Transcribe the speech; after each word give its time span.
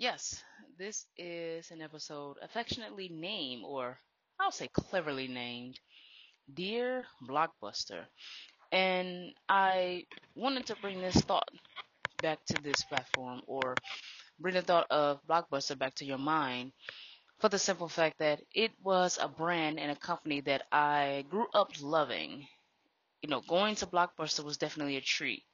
Yes, 0.00 0.42
this 0.78 1.06
is 1.16 1.70
an 1.70 1.80
episode 1.80 2.38
affectionately 2.42 3.08
named, 3.08 3.62
or 3.64 4.00
I'll 4.40 4.50
say 4.50 4.66
cleverly 4.66 5.28
named, 5.28 5.78
Dear 6.52 7.04
Blockbuster. 7.22 8.06
And 8.72 9.34
I 9.48 10.06
wanted 10.34 10.66
to 10.66 10.76
bring 10.76 11.00
this 11.00 11.16
thought 11.16 11.50
back 12.22 12.44
to 12.46 12.62
this 12.62 12.82
platform, 12.84 13.42
or 13.46 13.74
bring 14.40 14.54
the 14.54 14.62
thought 14.62 14.90
of 14.90 15.20
Blockbuster 15.26 15.78
back 15.78 15.94
to 15.96 16.06
your 16.06 16.18
mind 16.18 16.72
for 17.40 17.48
the 17.48 17.58
simple 17.58 17.88
fact 17.88 18.18
that 18.20 18.42
it 18.54 18.72
was 18.82 19.18
a 19.20 19.28
brand 19.28 19.80
and 19.80 19.90
a 19.92 19.96
company 19.96 20.40
that 20.42 20.62
I 20.72 21.24
grew 21.30 21.46
up 21.54 21.72
loving. 21.82 22.48
You 23.22 23.30
know, 23.30 23.42
going 23.42 23.76
to 23.76 23.86
Blockbuster 23.86 24.44
was 24.44 24.58
definitely 24.58 24.96
a 24.96 25.02
treat. 25.02 25.44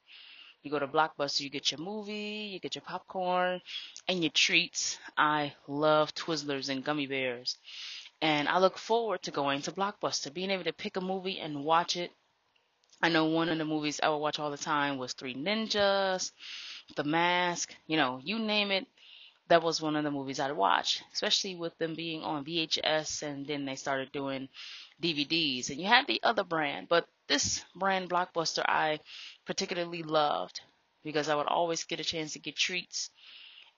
You 0.67 0.71
go 0.71 0.79
to 0.79 0.87
Blockbuster, 0.87 1.39
you 1.39 1.49
get 1.49 1.71
your 1.71 1.79
movie, 1.79 2.49
you 2.51 2.59
get 2.59 2.75
your 2.75 2.81
popcorn, 2.81 3.61
and 4.09 4.21
your 4.21 4.31
treats. 4.31 4.99
I 5.17 5.53
love 5.65 6.13
Twizzlers 6.13 6.67
and 6.67 6.83
gummy 6.83 7.07
bears. 7.07 7.57
And 8.21 8.49
I 8.49 8.59
look 8.59 8.77
forward 8.77 9.21
to 9.23 9.31
going 9.31 9.61
to 9.61 9.71
Blockbuster, 9.71 10.33
being 10.33 10.51
able 10.51 10.65
to 10.65 10.73
pick 10.73 10.97
a 10.97 11.01
movie 11.01 11.39
and 11.39 11.63
watch 11.63 11.95
it. 11.95 12.11
I 13.01 13.07
know 13.07 13.27
one 13.27 13.47
of 13.47 13.57
the 13.57 13.63
movies 13.63 14.01
I 14.03 14.09
would 14.09 14.17
watch 14.17 14.39
all 14.39 14.51
the 14.51 14.57
time 14.57 14.97
was 14.97 15.13
Three 15.13 15.35
Ninjas, 15.35 16.33
The 16.97 17.05
Mask, 17.05 17.73
you 17.85 17.95
know, 17.95 18.19
you 18.21 18.37
name 18.37 18.71
it. 18.71 18.87
That 19.47 19.63
was 19.63 19.81
one 19.81 19.95
of 19.95 20.03
the 20.03 20.11
movies 20.11 20.41
I'd 20.41 20.51
watch, 20.51 21.01
especially 21.13 21.55
with 21.55 21.77
them 21.77 21.95
being 21.95 22.23
on 22.23 22.43
VHS 22.43 23.23
and 23.23 23.47
then 23.47 23.63
they 23.63 23.75
started 23.77 24.11
doing 24.11 24.49
DVDs. 25.01 25.69
And 25.69 25.79
you 25.79 25.87
had 25.87 26.07
the 26.07 26.19
other 26.23 26.43
brand, 26.43 26.89
but 26.89 27.07
this 27.29 27.63
brand 27.73 28.09
Blockbuster 28.09 28.65
I 28.67 28.99
particularly 29.47 30.03
loved 30.03 30.61
because 31.03 31.29
I 31.29 31.35
would 31.35 31.47
always 31.47 31.85
get 31.85 32.01
a 32.01 32.03
chance 32.03 32.33
to 32.33 32.39
get 32.39 32.55
treats. 32.57 33.09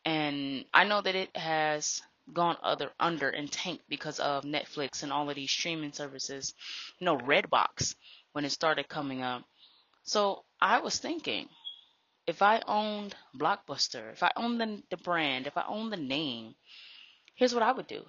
And 0.04 0.66
I 0.73 0.84
know 0.84 1.02
that 1.02 1.16
it 1.16 1.36
has 1.38 2.02
gone 2.34 2.58
other 2.64 2.92
under 3.00 3.30
and 3.30 3.52
tanked 3.52 3.88
because 3.88 4.20
of 4.20 4.44
Netflix 4.44 5.03
and 5.03 5.14
all 5.14 5.30
of 5.30 5.36
these 5.36 5.52
streaming 5.52 5.94
services. 5.94 6.53
You 7.00 7.06
know, 7.06 7.17
Redbox 7.17 7.95
when 8.34 8.45
it 8.45 8.52
started 8.52 8.89
coming 8.89 9.22
up. 9.22 9.44
So 10.03 10.44
I 10.59 10.80
was 10.80 10.98
thinking, 10.98 11.48
if 12.26 12.42
I 12.42 12.61
owned 12.67 13.16
Blockbuster, 13.38 14.11
if 14.11 14.23
I 14.23 14.31
owned 14.36 14.59
the, 14.59 14.81
the 14.89 14.98
brand, 14.98 15.45
if 15.45 15.58
I 15.58 15.66
owned 15.67 15.92
the 15.92 15.98
name, 15.98 16.56
here's 17.36 17.54
what 17.54 17.64
I 17.64 17.72
would 17.72 17.88
do. 17.88 18.04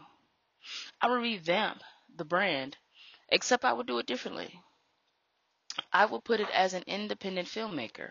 I 1.01 1.09
would 1.09 1.23
revamp 1.23 1.83
the 2.17 2.25
brand, 2.25 2.77
except 3.29 3.65
I 3.65 3.73
would 3.73 3.87
do 3.87 3.99
it 3.99 4.07
differently. 4.07 4.61
I 5.93 6.07
would 6.07 6.25
put 6.25 6.41
it 6.41 6.49
as 6.53 6.75
an 6.75 6.85
independent 6.87 7.49
filmmaker, 7.49 8.11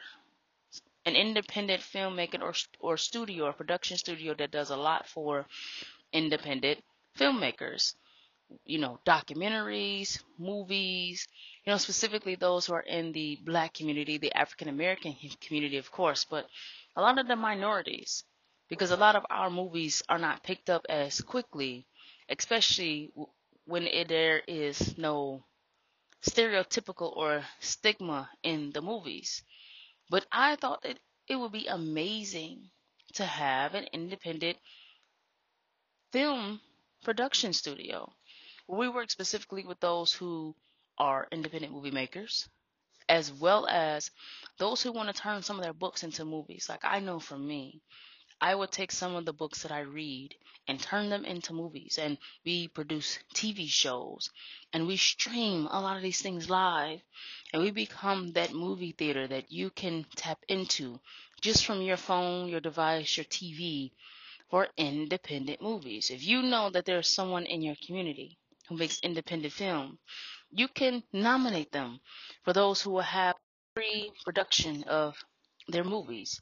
an 1.06 1.16
independent 1.16 1.82
filmmaker 1.82 2.42
or 2.42 2.54
or 2.80 2.98
studio 2.98 3.46
or 3.46 3.54
production 3.54 3.98
studio 3.98 4.34
that 4.36 4.52
does 4.52 4.70
a 4.70 4.78
lot 4.78 5.08
for 5.08 5.46
independent 6.14 6.84
filmmakers. 7.18 7.96
You 8.66 8.80
know, 8.80 9.00
documentaries, 9.06 10.24
movies, 10.38 11.28
you 11.66 11.72
know, 11.72 11.78
specifically 11.78 12.36
those 12.36 12.66
who 12.66 12.74
are 12.74 12.82
in 12.82 13.12
the 13.12 13.38
black 13.44 13.74
community, 13.74 14.18
the 14.18 14.34
African 14.34 14.70
American 14.70 15.16
community, 15.42 15.78
of 15.78 15.92
course, 15.92 16.26
but 16.26 16.48
a 16.96 17.02
lot 17.02 17.20
of 17.20 17.28
the 17.28 17.36
minorities, 17.36 18.24
because 18.70 18.92
a 18.92 18.98
lot 18.98 19.16
of 19.16 19.26
our 19.30 19.50
movies 19.50 20.02
are 20.10 20.20
not 20.20 20.44
picked 20.44 20.70
up 20.70 20.86
as 20.90 21.22
quickly, 21.22 21.88
especially 22.30 23.12
when 23.66 23.88
it, 23.88 24.08
there 24.08 24.42
is 24.48 24.98
no 24.98 25.44
stereotypical 26.22 27.16
or 27.16 27.46
stigma 27.60 28.30
in 28.44 28.72
the 28.72 28.82
movies. 28.82 29.44
But 30.10 30.26
I 30.32 30.56
thought 30.56 30.84
that 30.84 31.00
it 31.28 31.36
would 31.36 31.52
be 31.52 31.68
amazing 31.68 32.70
to 33.14 33.26
have 33.26 33.76
an 33.76 33.88
independent 33.94 34.58
film 36.12 36.62
production 37.04 37.54
studio. 37.54 38.12
We 38.68 38.90
work 38.90 39.10
specifically 39.10 39.66
with 39.66 39.80
those 39.80 40.14
who 40.14 40.56
are 40.98 41.28
independent 41.32 41.74
movie 41.74 41.92
makers, 41.92 42.48
as 43.10 43.32
well 43.34 43.68
as 43.68 44.12
those 44.60 44.82
who 44.82 44.92
want 44.92 45.14
to 45.14 45.22
turn 45.22 45.42
some 45.42 45.58
of 45.58 45.64
their 45.64 45.74
books 45.74 46.04
into 46.04 46.26
movies. 46.26 46.68
Like 46.70 46.84
I 46.84 47.00
know 47.00 47.20
for 47.20 47.38
me, 47.38 47.82
I 48.42 48.56
would 48.56 48.72
take 48.72 48.92
some 48.92 49.16
of 49.16 49.26
the 49.26 49.34
books 49.34 49.64
that 49.64 49.72
I 49.72 49.82
read 49.82 50.34
and 50.68 50.80
turn 50.80 51.10
them 51.10 51.26
into 51.26 51.54
movies 51.54 51.98
and 52.02 52.18
we 52.46 52.70
produce 52.70 53.20
TV 53.34 53.68
shows 53.68 54.30
and 54.72 54.88
we 54.88 54.96
stream 54.98 55.68
a 55.70 55.82
lot 55.82 55.98
of 55.98 56.04
these 56.04 56.22
things 56.22 56.50
live 56.50 57.02
and 57.52 57.62
we 57.62 57.72
become 57.72 58.32
that 58.34 58.54
movie 58.54 58.94
theater 58.94 59.28
that 59.28 59.52
you 59.52 59.70
can 59.72 60.06
tap 60.16 60.40
into 60.48 61.00
just 61.42 61.66
from 61.66 61.82
your 61.82 61.98
phone, 61.98 62.48
your 62.48 62.62
device, 62.62 63.18
your 63.18 63.26
TV 63.26 63.92
for 64.50 64.68
independent 64.78 65.62
movies. 65.62 66.10
If 66.10 66.26
you 66.26 66.42
know 66.42 66.70
that 66.70 66.86
there's 66.86 67.10
someone 67.10 67.46
in 67.46 67.62
your 67.62 67.76
community 67.86 68.38
who 68.68 68.78
makes 68.78 69.00
independent 69.02 69.54
film, 69.54 70.00
you 70.52 70.68
can 70.68 71.04
nominate 71.12 71.72
them 71.72 72.00
for 72.44 72.54
those 72.54 72.82
who 72.82 72.92
will 72.92 73.02
have 73.02 73.36
free 73.76 74.12
production 74.24 74.84
of 74.84 75.16
their 75.68 75.84
movies. 75.84 76.40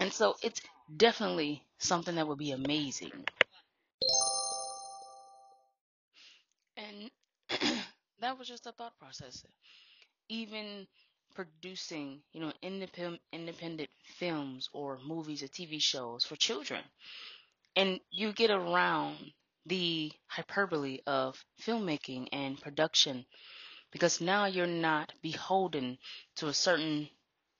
And 0.00 0.12
so 0.12 0.34
it's 0.42 0.60
definitely 0.96 1.64
something 1.78 2.14
that 2.16 2.26
would 2.26 2.38
be 2.38 2.52
amazing. 2.52 3.12
And 6.76 7.10
that 8.20 8.38
was 8.38 8.46
just 8.48 8.66
a 8.66 8.72
thought 8.72 8.96
process. 8.98 9.44
Even 10.28 10.86
producing, 11.34 12.22
you 12.32 12.40
know, 12.40 12.52
independent 12.62 13.22
independent 13.32 13.90
films 14.04 14.68
or 14.72 14.98
movies 14.98 15.42
or 15.42 15.48
TV 15.48 15.78
shows 15.78 16.24
for 16.24 16.36
children. 16.36 16.82
And 17.76 18.00
you 18.10 18.32
get 18.32 18.50
around 18.50 19.32
the 19.66 20.12
hyperbole 20.28 21.00
of 21.06 21.44
filmmaking 21.62 22.28
and 22.32 22.60
production 22.60 23.26
because 23.92 24.20
now 24.20 24.46
you're 24.46 24.66
not 24.66 25.12
beholden 25.22 25.98
to 26.36 26.48
a 26.48 26.54
certain 26.54 27.08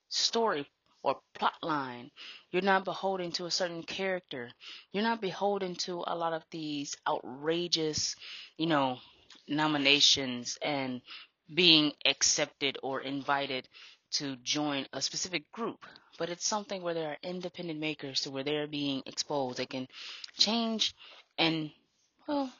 story 0.09 0.67
or 1.05 1.19
plot 1.35 1.53
line. 1.61 2.09
You're 2.51 2.63
not 2.63 2.83
beholden 2.83 3.31
to 3.33 3.45
a 3.45 3.51
certain 3.51 3.83
character. 3.83 4.49
You're 4.91 5.03
not 5.03 5.21
beholden 5.21 5.75
to 5.85 6.03
a 6.07 6.15
lot 6.15 6.33
of 6.33 6.43
these 6.49 6.97
outrageous, 7.07 8.15
you 8.57 8.65
know, 8.65 8.97
nominations 9.47 10.57
and 10.63 11.01
being 11.53 11.91
accepted 12.07 12.79
or 12.81 13.01
invited 13.01 13.69
to 14.13 14.35
join 14.37 14.87
a 14.93 15.01
specific 15.01 15.51
group. 15.51 15.85
But 16.17 16.29
it's 16.29 16.47
something 16.47 16.81
where 16.81 16.95
there 16.95 17.09
are 17.09 17.17
independent 17.21 17.79
makers 17.79 18.21
to 18.21 18.31
where 18.31 18.43
they're 18.43 18.67
being 18.67 19.03
exposed. 19.05 19.59
They 19.59 19.67
can 19.67 19.87
change 20.39 20.95
and, 21.37 21.69
well, 22.27 22.51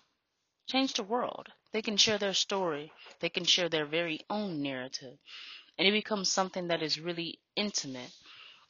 change 0.67 0.93
the 0.93 1.03
world. 1.03 1.47
They 1.73 1.81
can 1.81 1.97
share 1.97 2.19
their 2.19 2.33
story. 2.33 2.91
They 3.21 3.29
can 3.29 3.45
share 3.45 3.69
their 3.69 3.87
very 3.87 4.19
own 4.29 4.61
narrative. 4.61 5.17
And 5.79 5.87
it 5.87 5.91
becomes 5.91 6.31
something 6.31 6.67
that 6.67 6.83
is 6.83 6.99
really 6.99 7.39
intimate 7.55 8.11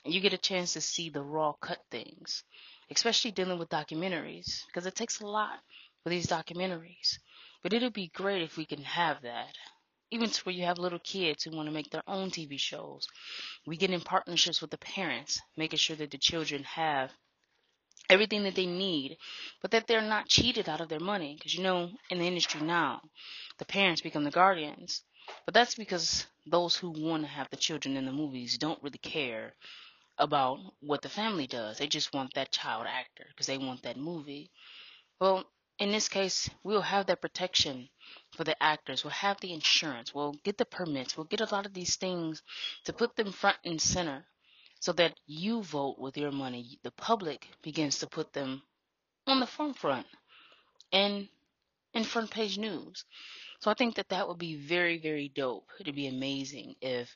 and 0.06 0.14
you 0.14 0.22
get 0.22 0.34
a 0.34 0.38
chance 0.38 0.74
to 0.74 0.82
see 0.82 1.10
the 1.10 1.24
raw 1.24 1.52
cut 1.54 1.80
things, 1.90 2.44
especially 2.92 3.32
dealing 3.32 3.58
with 3.58 3.70
documentaries, 3.70 4.64
because 4.68 4.86
it 4.86 4.94
takes 4.94 5.20
a 5.20 5.26
lot 5.26 5.60
for 6.04 6.12
these 6.12 6.28
documentaries. 6.28 7.18
But 7.64 7.74
it'll 7.74 7.90
be 7.90 8.12
great 8.14 8.44
if 8.44 8.56
we 8.56 8.66
can 8.66 8.84
have 8.84 9.24
that. 9.24 9.56
Even 10.12 10.30
to 10.30 10.44
where 10.44 10.54
you 10.54 10.64
have 10.66 10.78
little 10.78 11.00
kids 11.00 11.44
who 11.44 11.58
want 11.58 11.68
to 11.68 11.74
make 11.74 11.90
their 11.90 12.04
own 12.08 12.30
TV 12.30 12.60
shows. 12.60 13.08
We 13.66 13.78
get 13.78 13.90
in 13.90 14.02
partnerships 14.02 14.62
with 14.62 14.70
the 14.70 14.78
parents, 14.78 15.42
making 15.58 15.80
sure 15.80 15.96
that 15.96 16.12
the 16.12 16.20
children 16.20 16.64
have 16.64 17.12
everything 18.08 18.44
that 18.44 18.54
they 18.54 18.68
need, 18.68 19.18
but 19.64 19.72
that 19.72 19.88
they're 19.88 20.02
not 20.04 20.28
cheated 20.28 20.70
out 20.70 20.82
of 20.82 20.90
their 20.90 21.00
money. 21.00 21.34
Because 21.34 21.56
you 21.56 21.64
know, 21.64 21.90
in 22.12 22.20
the 22.20 22.26
industry 22.26 22.62
now, 22.62 23.02
the 23.58 23.66
parents 23.66 24.02
become 24.02 24.24
the 24.24 24.30
guardians. 24.30 25.04
But 25.46 25.56
that's 25.56 25.74
because 25.74 26.28
those 26.46 26.76
who 26.76 26.92
want 26.92 27.24
to 27.24 27.30
have 27.30 27.50
the 27.50 27.58
children 27.58 27.98
in 27.98 28.06
the 28.06 28.12
movies 28.12 28.60
don't 28.60 28.82
really 28.84 29.00
care 29.00 29.56
about 30.18 30.60
what 30.80 31.02
the 31.02 31.10
family 31.10 31.48
does. 31.48 31.78
They 31.78 31.88
just 31.88 32.14
want 32.14 32.34
that 32.34 32.52
child 32.52 32.86
actor 32.88 33.26
because 33.30 33.48
they 33.48 33.58
want 33.58 33.84
that 33.84 33.98
movie. 33.98 34.52
Well, 35.20 35.46
in 35.78 35.92
this 35.92 36.08
case, 36.08 36.50
we'll 36.64 36.82
have 36.82 37.08
that 37.08 37.22
protection 37.22 37.90
for 38.32 38.44
the 38.44 38.62
actors. 38.64 39.04
We'll 39.04 39.12
have 39.12 39.40
the 39.42 39.54
insurance. 39.54 40.14
We'll 40.14 40.36
get 40.44 40.58
the 40.58 40.66
permits. 40.66 41.18
We'll 41.18 41.26
get 41.26 41.42
a 41.42 41.54
lot 41.54 41.66
of 41.66 41.74
these 41.74 41.98
things 41.98 42.42
to 42.86 42.94
put 42.94 43.16
them 43.16 43.32
front 43.32 43.58
and 43.66 43.82
center 43.82 44.26
so 44.80 44.94
that 44.94 45.16
you 45.26 45.64
vote 45.64 45.98
with 46.00 46.18
your 46.18 46.32
money. 46.32 46.80
The 46.84 46.92
public 46.92 47.48
begins 47.62 48.00
to 48.00 48.08
put 48.08 48.34
them 48.34 48.62
on 49.28 49.40
the 49.40 49.48
front 49.48 49.78
front 49.78 50.06
and 50.94 51.28
in 51.94 52.04
front 52.04 52.32
page 52.32 52.58
news. 52.58 53.04
So 53.66 53.72
I 53.72 53.74
think 53.74 53.96
that 53.96 54.10
that 54.10 54.28
would 54.28 54.38
be 54.38 54.58
very, 54.58 55.00
very 55.00 55.28
dope. 55.28 55.72
It'd 55.80 55.96
be 55.96 56.06
amazing 56.06 56.76
if 56.82 57.10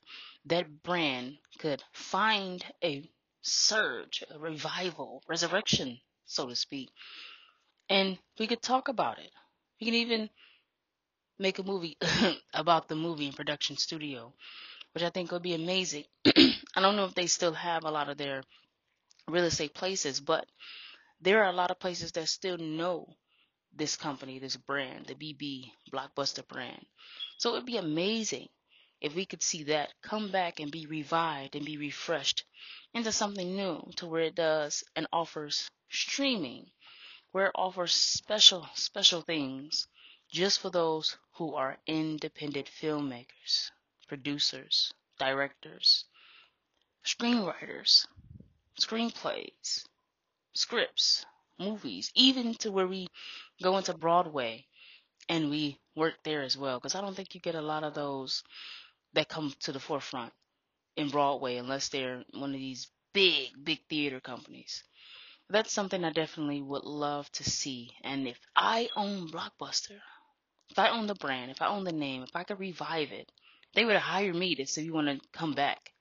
that 0.45 0.81
brand 0.81 1.37
could 1.59 1.83
find 1.93 2.65
a 2.83 3.07
surge, 3.43 4.23
a 4.33 4.39
revival, 4.39 5.21
resurrection, 5.27 5.99
so 6.25 6.47
to 6.47 6.55
speak, 6.55 6.89
and 7.87 8.17
we 8.39 8.47
could 8.47 8.63
talk 8.63 8.87
about 8.87 9.19
it. 9.19 9.29
We 9.79 9.85
can 9.85 9.93
even 9.93 10.29
make 11.37 11.59
a 11.59 11.63
movie 11.63 11.99
about 12.55 12.87
the 12.87 12.95
movie 12.95 13.27
in 13.27 13.33
production 13.33 13.77
studio, 13.77 14.33
which 14.95 15.03
I 15.03 15.11
think 15.11 15.31
would 15.31 15.43
be 15.43 15.53
amazing. 15.53 16.05
I 16.25 16.81
don't 16.81 16.95
know 16.95 17.05
if 17.05 17.13
they 17.13 17.27
still 17.27 17.53
have 17.53 17.83
a 17.83 17.91
lot 17.91 18.09
of 18.09 18.17
their 18.17 18.41
real 19.27 19.45
estate 19.45 19.75
places, 19.75 20.19
but 20.19 20.47
there 21.21 21.43
are 21.43 21.51
a 21.51 21.55
lot 21.55 21.69
of 21.69 21.77
places 21.77 22.11
that 22.13 22.27
still 22.27 22.57
know 22.57 23.07
this 23.79 23.95
company, 23.95 24.37
this 24.37 24.57
brand, 24.57 25.07
the 25.07 25.15
BB 25.15 25.71
Blockbuster 25.91 26.47
brand. 26.47 26.85
So 27.37 27.53
it'd 27.53 27.65
be 27.65 27.77
amazing 27.77 28.49
if 29.01 29.15
we 29.15 29.25
could 29.25 29.41
see 29.41 29.63
that 29.63 29.93
come 30.03 30.29
back 30.31 30.59
and 30.59 30.69
be 30.69 30.85
revived 30.85 31.55
and 31.55 31.65
be 31.65 31.77
refreshed 31.77 32.43
into 32.93 33.11
something 33.11 33.55
new 33.55 33.89
to 33.95 34.05
where 34.05 34.23
it 34.23 34.35
does 34.35 34.83
and 34.95 35.07
offers 35.13 35.71
streaming, 35.89 36.69
where 37.31 37.47
it 37.47 37.55
offers 37.55 37.93
special, 37.93 38.67
special 38.75 39.21
things 39.21 39.87
just 40.29 40.59
for 40.59 40.69
those 40.69 41.17
who 41.35 41.55
are 41.55 41.79
independent 41.87 42.69
filmmakers, 42.69 43.71
producers, 44.07 44.93
directors, 45.17 46.05
screenwriters, 47.05 48.05
screenplays, 48.79 49.85
scripts, 50.53 51.25
movies, 51.59 52.11
even 52.15 52.53
to 52.55 52.71
where 52.71 52.87
we 52.87 53.07
go 53.61 53.77
into 53.77 53.93
Broadway 53.93 54.65
and 55.29 55.49
we 55.49 55.77
work 55.95 56.15
there 56.23 56.41
as 56.41 56.57
well. 56.57 56.77
Because 56.77 56.95
I 56.95 57.01
don't 57.01 57.15
think 57.15 57.35
you 57.35 57.41
get 57.41 57.55
a 57.55 57.61
lot 57.61 57.83
of 57.83 57.93
those 57.93 58.43
that 59.13 59.29
come 59.29 59.53
to 59.61 59.71
the 59.71 59.79
forefront 59.79 60.33
in 60.97 61.09
Broadway 61.09 61.57
unless 61.57 61.89
they're 61.89 62.23
one 62.33 62.51
of 62.51 62.59
these 62.59 62.87
big, 63.13 63.49
big 63.63 63.79
theater 63.89 64.19
companies. 64.19 64.83
That's 65.49 65.71
something 65.73 66.03
I 66.03 66.11
definitely 66.11 66.61
would 66.61 66.83
love 66.83 67.31
to 67.33 67.43
see. 67.43 67.91
And 68.03 68.27
if 68.27 68.39
I 68.55 68.89
own 68.95 69.29
Blockbuster, 69.29 69.99
if 70.69 70.77
I 70.77 70.89
own 70.89 71.07
the 71.07 71.15
brand, 71.15 71.51
if 71.51 71.61
I 71.61 71.67
own 71.67 71.83
the 71.83 71.91
name, 71.91 72.23
if 72.23 72.35
I 72.35 72.43
could 72.43 72.59
revive 72.59 73.11
it, 73.11 73.31
they 73.73 73.85
would 73.85 73.95
hire 73.97 74.33
me 74.33 74.55
to 74.55 74.65
say 74.65 74.83
you 74.83 74.93
want 74.93 75.07
to 75.07 75.27
come 75.31 75.53
back 75.53 75.91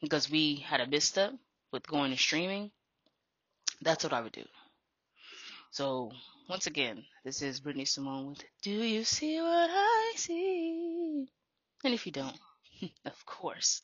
because 0.00 0.30
we 0.30 0.56
had 0.56 0.80
a 0.80 0.86
misstep 0.86 1.32
with 1.72 1.86
going 1.86 2.10
to 2.10 2.16
streaming. 2.16 2.70
That's 3.82 4.04
what 4.04 4.12
I 4.12 4.20
would 4.22 4.32
do. 4.32 4.44
So 5.70 6.12
once 6.48 6.66
again, 6.66 7.06
this 7.24 7.40
is 7.40 7.60
Brittany 7.60 7.86
Simone 7.86 8.28
with 8.28 8.44
Do 8.60 8.70
You 8.70 9.04
See 9.04 9.40
What 9.40 9.70
I 9.72 10.12
See? 10.16 11.26
And 11.84 11.94
if 11.94 12.04
you 12.04 12.12
don't, 12.12 12.38
of 13.06 13.24
course, 13.24 13.80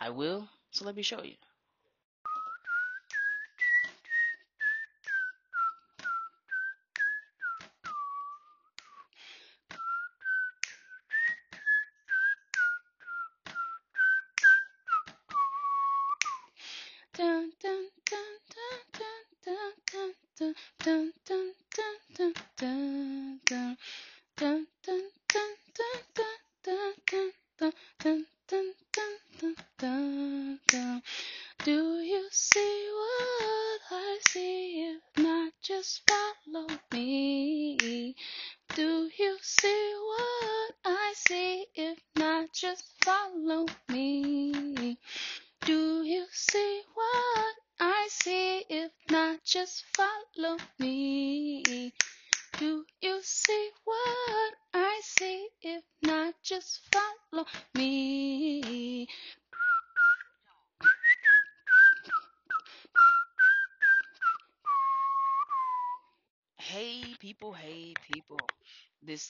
I 0.00 0.10
will. 0.10 0.48
So 0.70 0.84
let 0.84 0.94
me 0.94 1.02
show 1.02 1.22
you. 1.22 1.34
Just 35.64 36.02
follow 36.06 36.66
me. 36.92 37.33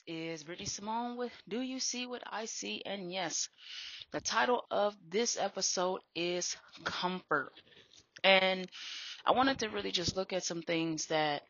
Is 0.06 0.44
Brittany 0.44 0.66
Simone 0.66 1.16
with 1.16 1.32
Do 1.48 1.60
You 1.60 1.80
See 1.80 2.06
What 2.06 2.22
I 2.30 2.44
See? 2.44 2.82
And 2.84 3.12
yes, 3.12 3.48
the 4.12 4.20
title 4.20 4.64
of 4.70 4.94
this 5.08 5.38
episode 5.38 6.00
is 6.14 6.56
Comfort. 6.84 7.52
And 8.22 8.68
I 9.24 9.32
wanted 9.32 9.58
to 9.60 9.68
really 9.68 9.90
just 9.90 10.16
look 10.16 10.32
at 10.32 10.44
some 10.44 10.62
things 10.62 11.06
that 11.06 11.42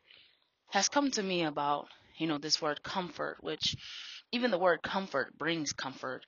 has 0.70 0.88
come 0.88 1.10
to 1.12 1.22
me 1.22 1.44
about, 1.44 1.86
you 2.16 2.26
know, 2.26 2.38
this 2.38 2.62
word 2.62 2.82
comfort, 2.82 3.38
which 3.40 3.76
even 4.32 4.50
the 4.50 4.58
word 4.58 4.82
comfort 4.82 5.36
brings 5.38 5.72
comfort. 5.72 6.24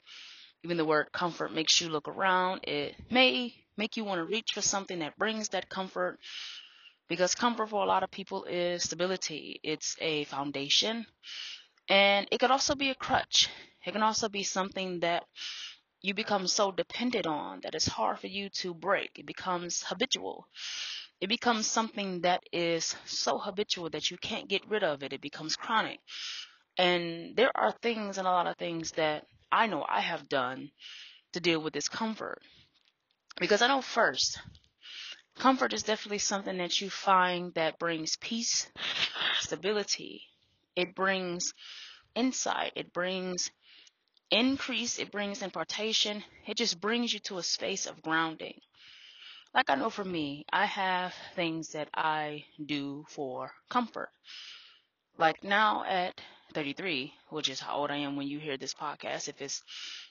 Even 0.65 0.77
the 0.77 0.85
word 0.85 1.13
comfort 1.13 1.53
makes 1.53 1.81
you 1.81 1.89
look 1.89 2.09
around. 2.09 2.61
It 2.65 2.95
may 3.11 3.55
make 3.77 3.97
you 3.97 4.05
want 4.05 4.19
to 4.19 4.25
reach 4.25 4.53
for 4.53 4.63
something 4.63 4.99
that 5.01 5.19
brings 5.19 5.51
that 5.51 5.69
comfort 5.69 6.19
because 7.09 7.35
comfort 7.35 7.69
for 7.69 7.85
a 7.85 7.89
lot 7.89 8.03
of 8.03 8.11
people 8.11 8.45
is 8.45 8.83
stability. 8.83 9.61
It's 9.63 9.97
a 10.01 10.25
foundation 10.25 11.07
and 11.89 12.27
it 12.31 12.39
could 12.41 12.51
also 12.51 12.75
be 12.75 12.91
a 12.91 12.95
crutch. 12.95 13.49
It 13.85 13.93
can 13.93 14.03
also 14.03 14.29
be 14.29 14.43
something 14.43 15.01
that 15.01 15.25
you 16.03 16.15
become 16.15 16.47
so 16.47 16.71
dependent 16.73 17.27
on 17.27 17.61
that 17.63 17.75
it's 17.75 17.87
hard 17.89 18.19
for 18.21 18.27
you 18.27 18.49
to 18.51 18.75
break. 18.75 19.19
It 19.19 19.27
becomes 19.27 19.83
habitual. 19.83 20.47
It 21.21 21.29
becomes 21.29 21.67
something 21.67 22.21
that 22.23 22.43
is 22.53 22.97
so 23.07 23.39
habitual 23.39 23.91
that 23.91 24.11
you 24.11 24.17
can't 24.19 24.49
get 24.49 24.69
rid 24.69 24.85
of 24.85 25.03
it. 25.03 25.13
It 25.13 25.21
becomes 25.21 25.57
chronic. 25.57 26.01
And 26.79 27.37
there 27.37 27.51
are 27.57 27.73
things 27.73 28.19
and 28.19 28.27
a 28.27 28.31
lot 28.31 28.47
of 28.47 28.57
things 28.57 28.93
that 28.93 29.27
I 29.51 29.67
know 29.67 29.85
I 29.89 30.01
have 30.01 30.29
done 30.29 30.71
to 31.33 31.41
deal 31.41 31.61
with 31.61 31.73
this 31.73 31.89
comfort. 31.89 32.43
Because 33.39 33.63
I 33.63 33.69
know 33.69 33.81
first, 33.83 34.39
comfort 35.39 35.73
is 35.73 35.83
definitely 35.83 36.19
something 36.19 36.59
that 36.59 36.81
you 36.81 36.91
find 36.91 37.55
that 37.55 37.79
brings 37.79 38.17
peace, 38.17 38.69
stability. 39.41 40.23
It 40.77 40.95
brings 40.95 41.53
insight. 42.15 42.73
It 42.77 42.93
brings 42.93 43.51
increase. 44.31 44.99
It 44.99 45.13
brings 45.13 45.43
impartation. 45.43 46.25
It 46.47 46.57
just 46.57 46.81
brings 46.81 47.13
you 47.13 47.21
to 47.21 47.39
a 47.39 47.43
space 47.43 47.87
of 47.87 48.03
grounding. 48.03 48.61
Like 49.55 49.71
I 49.71 49.75
know 49.75 49.91
for 49.91 50.05
me, 50.05 50.45
I 50.53 50.67
have 50.67 51.15
things 51.35 51.71
that 51.71 51.89
I 51.95 52.47
do 52.65 53.05
for 53.09 53.53
comfort. 53.69 54.11
Like 55.19 55.45
now 55.45 55.85
at 55.85 56.23
33, 56.55 57.13
which 57.29 57.51
is 57.51 57.61
how 57.61 57.77
old 57.77 57.91
I 57.91 57.97
am 57.99 58.17
when 58.17 58.29
you 58.29 58.39
hear 58.39 58.57
this 58.57 58.73
podcast, 58.73 59.29
if 59.29 59.43
it's 59.43 59.63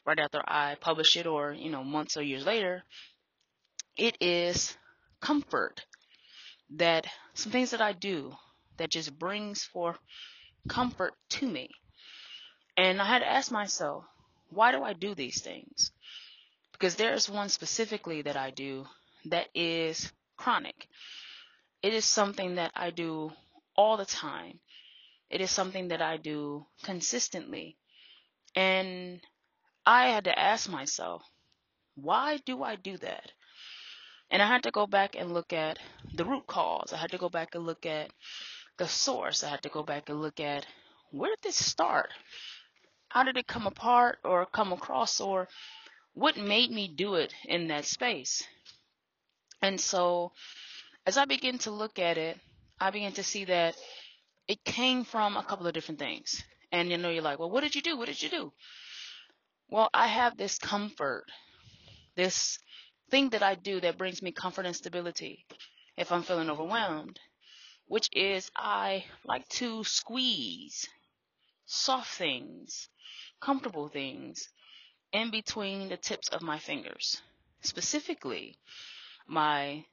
right 0.05 0.19
after 0.19 0.43
I 0.47 0.75
publish 0.75 1.17
it 1.17 1.25
or, 1.25 1.53
you 1.53 1.71
know, 1.71 1.83
months 1.83 2.17
or 2.17 2.21
years 2.21 2.45
later, 2.45 2.83
it 3.97 4.15
is 4.21 4.77
comfort 5.19 5.85
that 6.71 7.07
some 7.33 7.51
things 7.51 7.71
that 7.71 7.81
I 7.81 7.93
do 7.93 8.35
that 8.77 8.91
just 8.91 9.17
brings 9.19 9.63
for 9.65 9.97
comfort 10.67 11.13
to 11.29 11.47
me. 11.47 11.69
And 12.77 13.01
I 13.01 13.05
had 13.05 13.19
to 13.19 13.27
ask 13.29 13.51
myself, 13.51 14.05
why 14.49 14.71
do 14.71 14.83
I 14.83 14.93
do 14.93 15.15
these 15.15 15.41
things? 15.41 15.91
Because 16.71 16.95
there's 16.95 17.29
one 17.29 17.49
specifically 17.49 18.21
that 18.23 18.35
I 18.35 18.51
do 18.51 18.85
that 19.25 19.47
is 19.53 20.11
chronic. 20.37 20.87
It 21.81 21.93
is 21.93 22.05
something 22.05 22.55
that 22.55 22.71
I 22.75 22.89
do 22.89 23.31
all 23.75 23.97
the 23.97 24.05
time. 24.05 24.59
It 25.29 25.41
is 25.41 25.51
something 25.51 25.89
that 25.89 26.01
I 26.01 26.17
do 26.17 26.65
consistently. 26.83 27.77
And 28.55 29.21
I 29.85 30.07
had 30.07 30.25
to 30.25 30.37
ask 30.37 30.69
myself, 30.69 31.23
why 31.95 32.37
do 32.45 32.63
I 32.63 32.75
do 32.75 32.97
that? 32.97 33.31
And 34.29 34.41
I 34.41 34.47
had 34.47 34.63
to 34.63 34.71
go 34.71 34.87
back 34.87 35.15
and 35.15 35.33
look 35.33 35.53
at 35.53 35.77
the 36.13 36.25
root 36.25 36.47
cause. 36.47 36.91
I 36.91 36.97
had 36.97 37.11
to 37.11 37.17
go 37.17 37.29
back 37.29 37.55
and 37.55 37.65
look 37.65 37.85
at 37.85 38.11
the 38.77 38.87
source. 38.87 39.43
I 39.43 39.49
had 39.49 39.63
to 39.63 39.69
go 39.69 39.83
back 39.83 40.09
and 40.09 40.21
look 40.21 40.39
at 40.39 40.65
where 41.11 41.31
did 41.31 41.43
this 41.43 41.55
start? 41.55 42.09
How 43.09 43.23
did 43.23 43.37
it 43.37 43.47
come 43.47 43.67
apart 43.67 44.19
or 44.23 44.45
come 44.45 44.73
across 44.73 45.21
or 45.21 45.47
what 46.13 46.37
made 46.37 46.71
me 46.71 46.87
do 46.87 47.15
it 47.15 47.33
in 47.45 47.67
that 47.67 47.85
space? 47.85 48.43
And 49.61 49.79
so 49.79 50.31
as 51.05 51.17
I 51.17 51.25
begin 51.25 51.57
to 51.59 51.71
look 51.71 51.99
at 51.99 52.17
it, 52.17 52.39
I 52.79 52.89
begin 52.91 53.13
to 53.13 53.23
see 53.23 53.45
that 53.45 53.75
it 54.47 54.63
came 54.63 55.03
from 55.03 55.37
a 55.37 55.43
couple 55.43 55.67
of 55.67 55.73
different 55.73 55.99
things. 55.99 56.43
And 56.71 56.89
you 56.89 56.97
know, 56.97 57.09
you're 57.09 57.23
like, 57.23 57.39
well, 57.39 57.49
what 57.49 57.61
did 57.61 57.75
you 57.75 57.81
do? 57.81 57.97
What 57.97 58.07
did 58.07 58.21
you 58.21 58.29
do? 58.29 58.51
Well, 59.69 59.89
I 59.93 60.07
have 60.07 60.37
this 60.37 60.57
comfort, 60.57 61.25
this 62.15 62.59
thing 63.09 63.29
that 63.29 63.43
I 63.43 63.55
do 63.55 63.79
that 63.81 63.97
brings 63.97 64.21
me 64.21 64.31
comfort 64.31 64.65
and 64.65 64.75
stability 64.75 65.45
if 65.97 66.11
I'm 66.11 66.23
feeling 66.23 66.49
overwhelmed, 66.49 67.19
which 67.87 68.09
is 68.13 68.51
I 68.55 69.05
like 69.25 69.47
to 69.49 69.83
squeeze 69.83 70.87
soft 71.65 72.15
things, 72.15 72.89
comfortable 73.41 73.89
things 73.89 74.49
in 75.11 75.31
between 75.31 75.89
the 75.89 75.97
tips 75.97 76.29
of 76.29 76.41
my 76.41 76.59
fingers, 76.59 77.21
specifically 77.61 78.57
my 79.27 79.85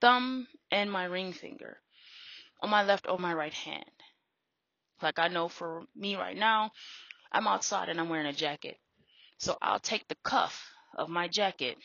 thumb 0.00 0.46
and 0.70 0.90
my 0.90 1.04
ring 1.04 1.32
finger 1.32 1.78
on 2.60 2.70
my 2.70 2.82
left 2.82 3.08
or 3.08 3.18
my 3.18 3.34
right 3.34 3.52
hand. 3.52 3.90
Like 5.02 5.18
I 5.18 5.28
know 5.28 5.48
for 5.48 5.84
me 5.94 6.16
right 6.16 6.36
now, 6.36 6.70
I'm 7.32 7.46
outside 7.46 7.88
and 7.88 8.00
I'm 8.00 8.08
wearing 8.08 8.26
a 8.26 8.32
jacket. 8.32 8.78
So 9.38 9.58
I'll 9.60 9.80
take 9.80 10.08
the 10.08 10.16
cuff 10.24 10.70
of 10.96 11.08
my 11.08 11.28
jacket, 11.28 11.76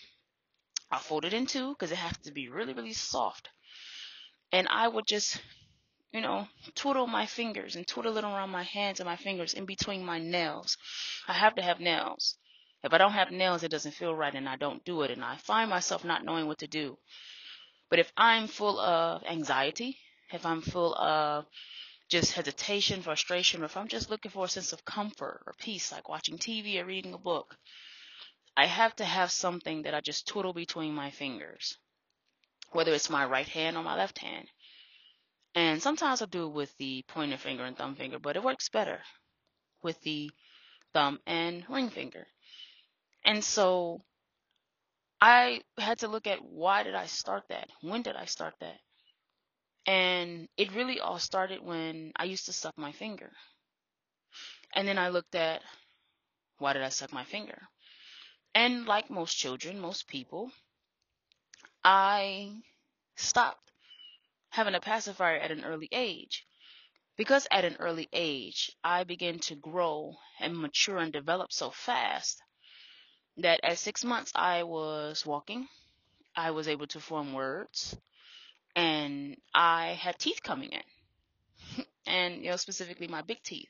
I'll 0.92 1.00
fold 1.00 1.26
it 1.26 1.34
in 1.34 1.46
two 1.46 1.70
because 1.70 1.92
it 1.92 1.98
has 1.98 2.18
to 2.20 2.32
be 2.32 2.50
really, 2.50 2.74
really 2.74 2.94
soft. 2.94 3.50
And 4.52 4.68
I 4.70 4.88
would 4.88 5.06
just, 5.08 5.42
you 6.12 6.22
know, 6.22 6.48
twiddle 6.76 7.08
my 7.08 7.26
fingers 7.26 7.76
and 7.76 7.88
twiddle 7.88 8.18
it 8.18 8.24
around 8.24 8.50
my 8.50 8.64
hands 8.64 9.00
and 9.00 9.08
my 9.08 9.16
fingers 9.16 9.54
in 9.54 9.66
between 9.66 10.04
my 10.04 10.20
nails. 10.20 10.78
I 11.28 11.34
have 11.34 11.56
to 11.56 11.62
have 11.62 11.80
nails. 11.80 12.36
If 12.84 12.94
I 12.94 12.98
don't 12.98 13.12
have 13.12 13.32
nails, 13.32 13.64
it 13.64 13.72
doesn't 13.72 13.94
feel 13.94 14.16
right 14.16 14.34
and 14.34 14.48
I 14.48 14.56
don't 14.56 14.84
do 14.86 15.02
it. 15.04 15.12
And 15.12 15.24
I 15.24 15.36
find 15.36 15.70
myself 15.70 16.04
not 16.06 16.24
knowing 16.26 16.48
what 16.48 16.60
to 16.60 16.68
do. 16.68 16.98
But 17.90 18.00
if 18.00 18.12
I'm 18.18 18.48
full 18.48 18.80
of 18.80 19.24
anxiety, 19.24 19.98
if 20.32 20.46
I'm 20.46 20.62
full 20.62 20.96
of 20.96 21.46
just 22.10 22.34
hesitation, 22.34 23.02
frustration, 23.02 23.62
or 23.62 23.66
if 23.66 23.78
I'm 23.78 23.88
just 23.88 24.10
looking 24.10 24.32
for 24.32 24.46
a 24.46 24.50
sense 24.50 24.74
of 24.74 24.86
comfort 24.86 25.44
or 25.46 25.54
peace, 25.60 25.92
like 25.92 26.10
watching 26.10 26.38
TV 26.38 26.82
or 26.82 26.86
reading 26.86 27.14
a 27.14 27.20
book, 27.20 27.56
I 28.58 28.66
have 28.66 28.96
to 28.98 29.06
have 29.06 29.32
something 29.32 29.84
that 29.84 29.94
I 29.94 30.02
just 30.02 30.28
twiddle 30.28 30.54
between 30.54 30.94
my 30.94 31.12
fingers, 31.12 31.78
whether 32.72 32.94
it's 32.94 33.10
my 33.10 33.26
right 33.26 33.48
hand 33.48 33.78
or 33.78 33.84
my 33.84 33.96
left 33.96 34.20
hand. 34.20 34.48
And 35.56 35.82
sometimes 35.82 36.22
I 36.22 36.26
do 36.26 36.48
it 36.48 36.54
with 36.54 36.76
the 36.78 37.04
pointer 37.08 37.38
finger 37.38 37.66
and 37.66 37.78
thumb 37.78 37.96
finger, 37.96 38.20
but 38.20 38.36
it 38.36 38.44
works 38.44 38.70
better 38.70 39.00
with 39.82 40.00
the 40.02 40.30
thumb 40.94 41.20
and 41.26 41.66
ring 41.70 41.90
finger. 41.90 42.28
And 43.26 43.44
so 43.44 44.02
I 45.22 45.62
had 45.78 46.00
to 46.00 46.08
look 46.08 46.28
at 46.28 46.44
why 46.44 46.84
did 46.84 46.96
I 46.96 47.08
start 47.08 47.44
that? 47.50 47.70
When 47.82 48.02
did 48.02 48.16
I 48.16 48.26
start 48.26 48.54
that? 48.62 48.78
And 49.86 50.48
it 50.56 50.74
really 50.76 51.00
all 51.00 51.20
started 51.20 51.62
when 51.62 52.12
I 52.16 52.26
used 52.26 52.46
to 52.46 52.54
suck 52.54 52.78
my 52.78 52.92
finger. 52.92 53.32
And 54.74 54.88
then 54.88 54.98
I 54.98 55.10
looked 55.10 55.36
at 55.36 55.62
why 56.60 56.74
did 56.74 56.84
I 56.84 56.90
suck 56.90 57.12
my 57.12 57.24
finger? 57.24 57.60
And 58.54 58.86
like 58.86 59.10
most 59.10 59.36
children, 59.36 59.80
most 59.80 60.08
people, 60.08 60.52
I 61.84 62.62
stopped 63.16 63.72
having 64.50 64.76
a 64.76 64.80
pacifier 64.80 65.38
at 65.38 65.52
an 65.52 65.64
early 65.64 65.90
age. 65.92 66.46
Because 67.18 67.48
at 67.52 67.66
an 67.66 67.76
early 67.80 68.08
age, 68.14 68.72
I 68.84 69.04
began 69.04 69.40
to 69.40 69.56
grow 69.56 70.16
and 70.40 70.58
mature 70.58 70.98
and 70.98 71.12
develop 71.12 71.52
so 71.52 71.70
fast 71.70 72.42
that 73.38 73.60
at 73.64 73.78
six 73.78 74.06
months 74.06 74.32
I 74.36 74.64
was 74.64 75.26
walking, 75.26 75.68
I 76.36 76.52
was 76.52 76.68
able 76.68 76.88
to 76.88 77.00
form 77.02 77.34
words, 77.34 77.98
and 78.76 79.36
I 79.54 79.98
had 80.00 80.18
teeth 80.18 80.42
coming 80.44 80.72
in, 80.72 81.86
and 82.08 82.44
you 82.44 82.52
know 82.52 82.56
specifically 82.56 83.08
my 83.08 83.22
big 83.22 83.44
teeth. 83.44 83.70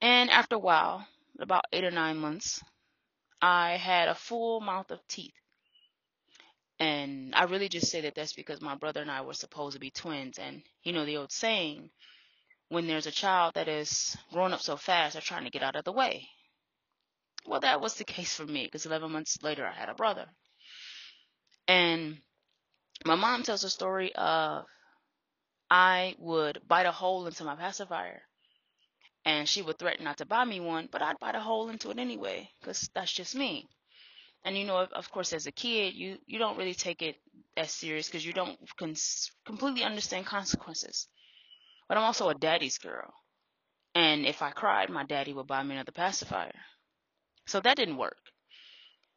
And 0.00 0.30
after 0.30 0.56
a 0.56 0.58
while, 0.58 1.06
about 1.38 1.66
eight 1.72 1.84
or 1.84 1.92
nine 1.92 2.18
months, 2.18 2.62
I 3.40 3.76
had 3.76 4.08
a 4.08 4.14
full 4.16 4.60
mouth 4.60 4.90
of 4.90 5.06
teeth. 5.08 5.34
And 6.82 7.32
I 7.36 7.44
really 7.44 7.68
just 7.68 7.92
say 7.92 8.00
that 8.00 8.16
that's 8.16 8.32
because 8.32 8.60
my 8.60 8.74
brother 8.74 9.00
and 9.00 9.10
I 9.10 9.20
were 9.20 9.34
supposed 9.34 9.74
to 9.74 9.78
be 9.78 9.92
twins. 9.92 10.36
And 10.40 10.64
you 10.82 10.92
know 10.92 11.04
the 11.04 11.16
old 11.16 11.30
saying, 11.30 11.90
when 12.70 12.88
there's 12.88 13.06
a 13.06 13.12
child 13.12 13.54
that 13.54 13.68
is 13.68 14.16
growing 14.32 14.52
up 14.52 14.60
so 14.60 14.76
fast, 14.76 15.12
they're 15.12 15.22
trying 15.22 15.44
to 15.44 15.50
get 15.50 15.62
out 15.62 15.76
of 15.76 15.84
the 15.84 15.92
way. 15.92 16.26
Well, 17.46 17.60
that 17.60 17.80
was 17.80 17.94
the 17.94 18.04
case 18.16 18.34
for 18.34 18.44
me 18.44 18.64
because 18.64 18.84
11 18.84 19.12
months 19.12 19.38
later 19.44 19.64
I 19.64 19.72
had 19.72 19.90
a 19.90 19.94
brother. 19.94 20.26
And 21.68 22.18
my 23.06 23.14
mom 23.14 23.44
tells 23.44 23.62
a 23.62 23.70
story 23.70 24.12
of 24.16 24.64
I 25.70 26.16
would 26.18 26.62
bite 26.66 26.86
a 26.86 26.90
hole 26.90 27.28
into 27.28 27.44
my 27.44 27.54
pacifier 27.54 28.22
and 29.24 29.48
she 29.48 29.62
would 29.62 29.78
threaten 29.78 30.04
not 30.04 30.18
to 30.18 30.26
buy 30.26 30.44
me 30.44 30.58
one, 30.58 30.88
but 30.90 31.00
I'd 31.00 31.20
bite 31.20 31.36
a 31.36 31.40
hole 31.40 31.68
into 31.68 31.92
it 31.92 32.00
anyway 32.00 32.50
because 32.60 32.90
that's 32.92 33.12
just 33.12 33.36
me. 33.36 33.68
And 34.44 34.56
you 34.56 34.64
know, 34.64 34.78
of 34.78 35.10
course, 35.10 35.32
as 35.32 35.46
a 35.46 35.52
kid, 35.52 35.94
you 35.94 36.18
you 36.26 36.38
don't 36.38 36.58
really 36.58 36.74
take 36.74 37.02
it 37.02 37.16
as 37.56 37.72
serious 37.72 38.06
because 38.08 38.24
you 38.26 38.32
don't 38.32 38.58
cons- 38.78 39.30
completely 39.44 39.84
understand 39.84 40.26
consequences. 40.26 41.08
But 41.88 41.98
I'm 41.98 42.04
also 42.04 42.28
a 42.28 42.34
daddy's 42.34 42.78
girl, 42.78 43.12
and 43.94 44.26
if 44.26 44.42
I 44.42 44.50
cried, 44.52 44.90
my 44.90 45.04
daddy 45.04 45.32
would 45.34 45.46
buy 45.46 45.62
me 45.62 45.74
another 45.74 45.92
pacifier. 45.92 46.54
So 47.46 47.60
that 47.60 47.76
didn't 47.76 47.98
work. 47.98 48.18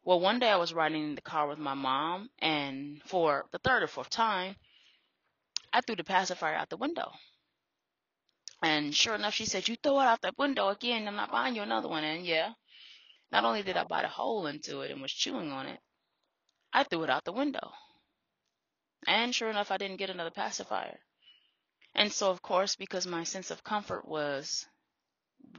Well, 0.03 0.19
one 0.21 0.39
day 0.39 0.49
I 0.51 0.55
was 0.57 0.73
riding 0.73 1.03
in 1.03 1.15
the 1.15 1.21
car 1.21 1.47
with 1.47 1.59
my 1.59 1.73
mom, 1.73 2.29
and 2.39 3.01
for 3.03 3.45
the 3.51 3.59
third 3.59 3.83
or 3.83 3.87
fourth 3.87 4.09
time, 4.09 4.55
I 5.73 5.81
threw 5.81 5.95
the 5.95 6.03
pacifier 6.03 6.55
out 6.55 6.69
the 6.69 6.77
window. 6.77 7.11
And 8.61 8.95
sure 8.95 9.15
enough, 9.15 9.33
she 9.33 9.45
said, 9.45 9.67
You 9.67 9.75
throw 9.77 9.99
it 10.01 10.05
out 10.05 10.21
the 10.21 10.33
window 10.37 10.69
again, 10.69 11.07
I'm 11.07 11.15
not 11.15 11.31
buying 11.31 11.55
you 11.55 11.61
another 11.61 11.87
one. 11.87 12.03
And 12.03 12.25
yeah, 12.25 12.53
not 13.31 13.43
only 13.45 13.63
did 13.63 13.77
I 13.77 13.83
bite 13.83 14.05
a 14.05 14.09
hole 14.09 14.47
into 14.47 14.81
it 14.81 14.91
and 14.91 15.01
was 15.01 15.11
chewing 15.11 15.51
on 15.51 15.67
it, 15.67 15.79
I 16.73 16.83
threw 16.83 17.03
it 17.03 17.09
out 17.09 17.23
the 17.23 17.31
window. 17.31 17.71
And 19.07 19.33
sure 19.33 19.49
enough, 19.49 19.71
I 19.71 19.77
didn't 19.77 19.97
get 19.97 20.09
another 20.09 20.31
pacifier. 20.31 20.99
And 21.93 22.11
so, 22.11 22.29
of 22.29 22.41
course, 22.41 22.75
because 22.75 23.07
my 23.07 23.23
sense 23.23 23.51
of 23.51 23.63
comfort 23.63 24.07
was 24.07 24.67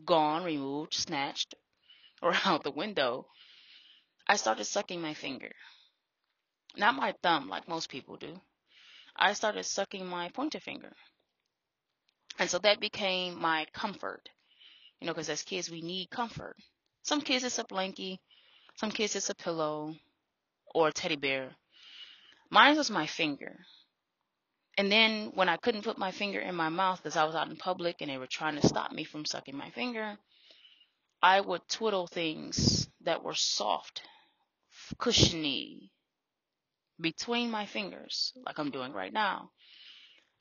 gone, 0.04 0.44
removed, 0.44 0.94
snatched, 0.94 1.54
or 2.22 2.34
out 2.44 2.64
the 2.64 2.70
window, 2.70 3.26
I 4.26 4.36
started 4.36 4.64
sucking 4.64 5.00
my 5.00 5.14
finger. 5.14 5.52
Not 6.76 6.94
my 6.94 7.14
thumb, 7.22 7.48
like 7.48 7.68
most 7.68 7.88
people 7.88 8.16
do. 8.16 8.40
I 9.16 9.32
started 9.32 9.64
sucking 9.64 10.06
my 10.06 10.28
pointer 10.28 10.60
finger. 10.60 10.92
And 12.38 12.50
so 12.50 12.58
that 12.58 12.80
became 12.80 13.40
my 13.40 13.66
comfort. 13.72 14.28
You 15.00 15.06
know, 15.06 15.14
because 15.14 15.30
as 15.30 15.42
kids, 15.42 15.70
we 15.70 15.80
need 15.80 16.10
comfort. 16.10 16.56
Some 17.06 17.20
kids, 17.20 17.44
it's 17.44 17.60
a 17.60 17.64
blankie. 17.64 18.18
Some 18.74 18.90
kids, 18.90 19.14
it's 19.14 19.30
a 19.30 19.34
pillow 19.36 19.94
or 20.74 20.88
a 20.88 20.92
teddy 20.92 21.14
bear. 21.14 21.50
Mine 22.50 22.76
was 22.76 22.90
my 22.90 23.06
finger. 23.06 23.60
And 24.76 24.90
then 24.90 25.30
when 25.34 25.48
I 25.48 25.56
couldn't 25.56 25.84
put 25.84 25.98
my 25.98 26.10
finger 26.10 26.40
in 26.40 26.56
my 26.56 26.68
mouth 26.68 27.00
because 27.00 27.16
I 27.16 27.22
was 27.22 27.36
out 27.36 27.48
in 27.48 27.56
public 27.56 27.98
and 28.00 28.10
they 28.10 28.18
were 28.18 28.26
trying 28.26 28.60
to 28.60 28.66
stop 28.66 28.90
me 28.90 29.04
from 29.04 29.24
sucking 29.24 29.56
my 29.56 29.70
finger, 29.70 30.18
I 31.22 31.40
would 31.40 31.62
twiddle 31.68 32.08
things 32.08 32.88
that 33.02 33.22
were 33.22 33.34
soft, 33.34 34.02
cushiony, 34.98 35.92
between 37.00 37.52
my 37.52 37.66
fingers, 37.66 38.32
like 38.44 38.58
I'm 38.58 38.72
doing 38.72 38.92
right 38.92 39.12
now, 39.12 39.50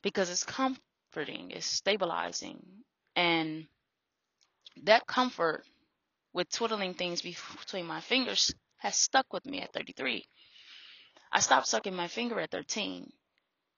because 0.02 0.30
it's 0.30 0.42
comforting, 0.42 1.52
it's 1.52 1.64
stabilizing. 1.64 2.60
And 3.14 3.68
that 4.82 5.06
comfort 5.06 5.64
with 6.36 6.50
twiddling 6.50 6.92
things 6.92 7.22
between 7.22 7.86
my 7.86 7.98
fingers 8.02 8.54
has 8.76 8.94
stuck 8.94 9.32
with 9.32 9.46
me 9.46 9.62
at 9.62 9.72
33. 9.72 10.22
I 11.32 11.40
stopped 11.40 11.66
sucking 11.66 11.96
my 11.96 12.08
finger 12.08 12.38
at 12.38 12.50
13, 12.50 13.10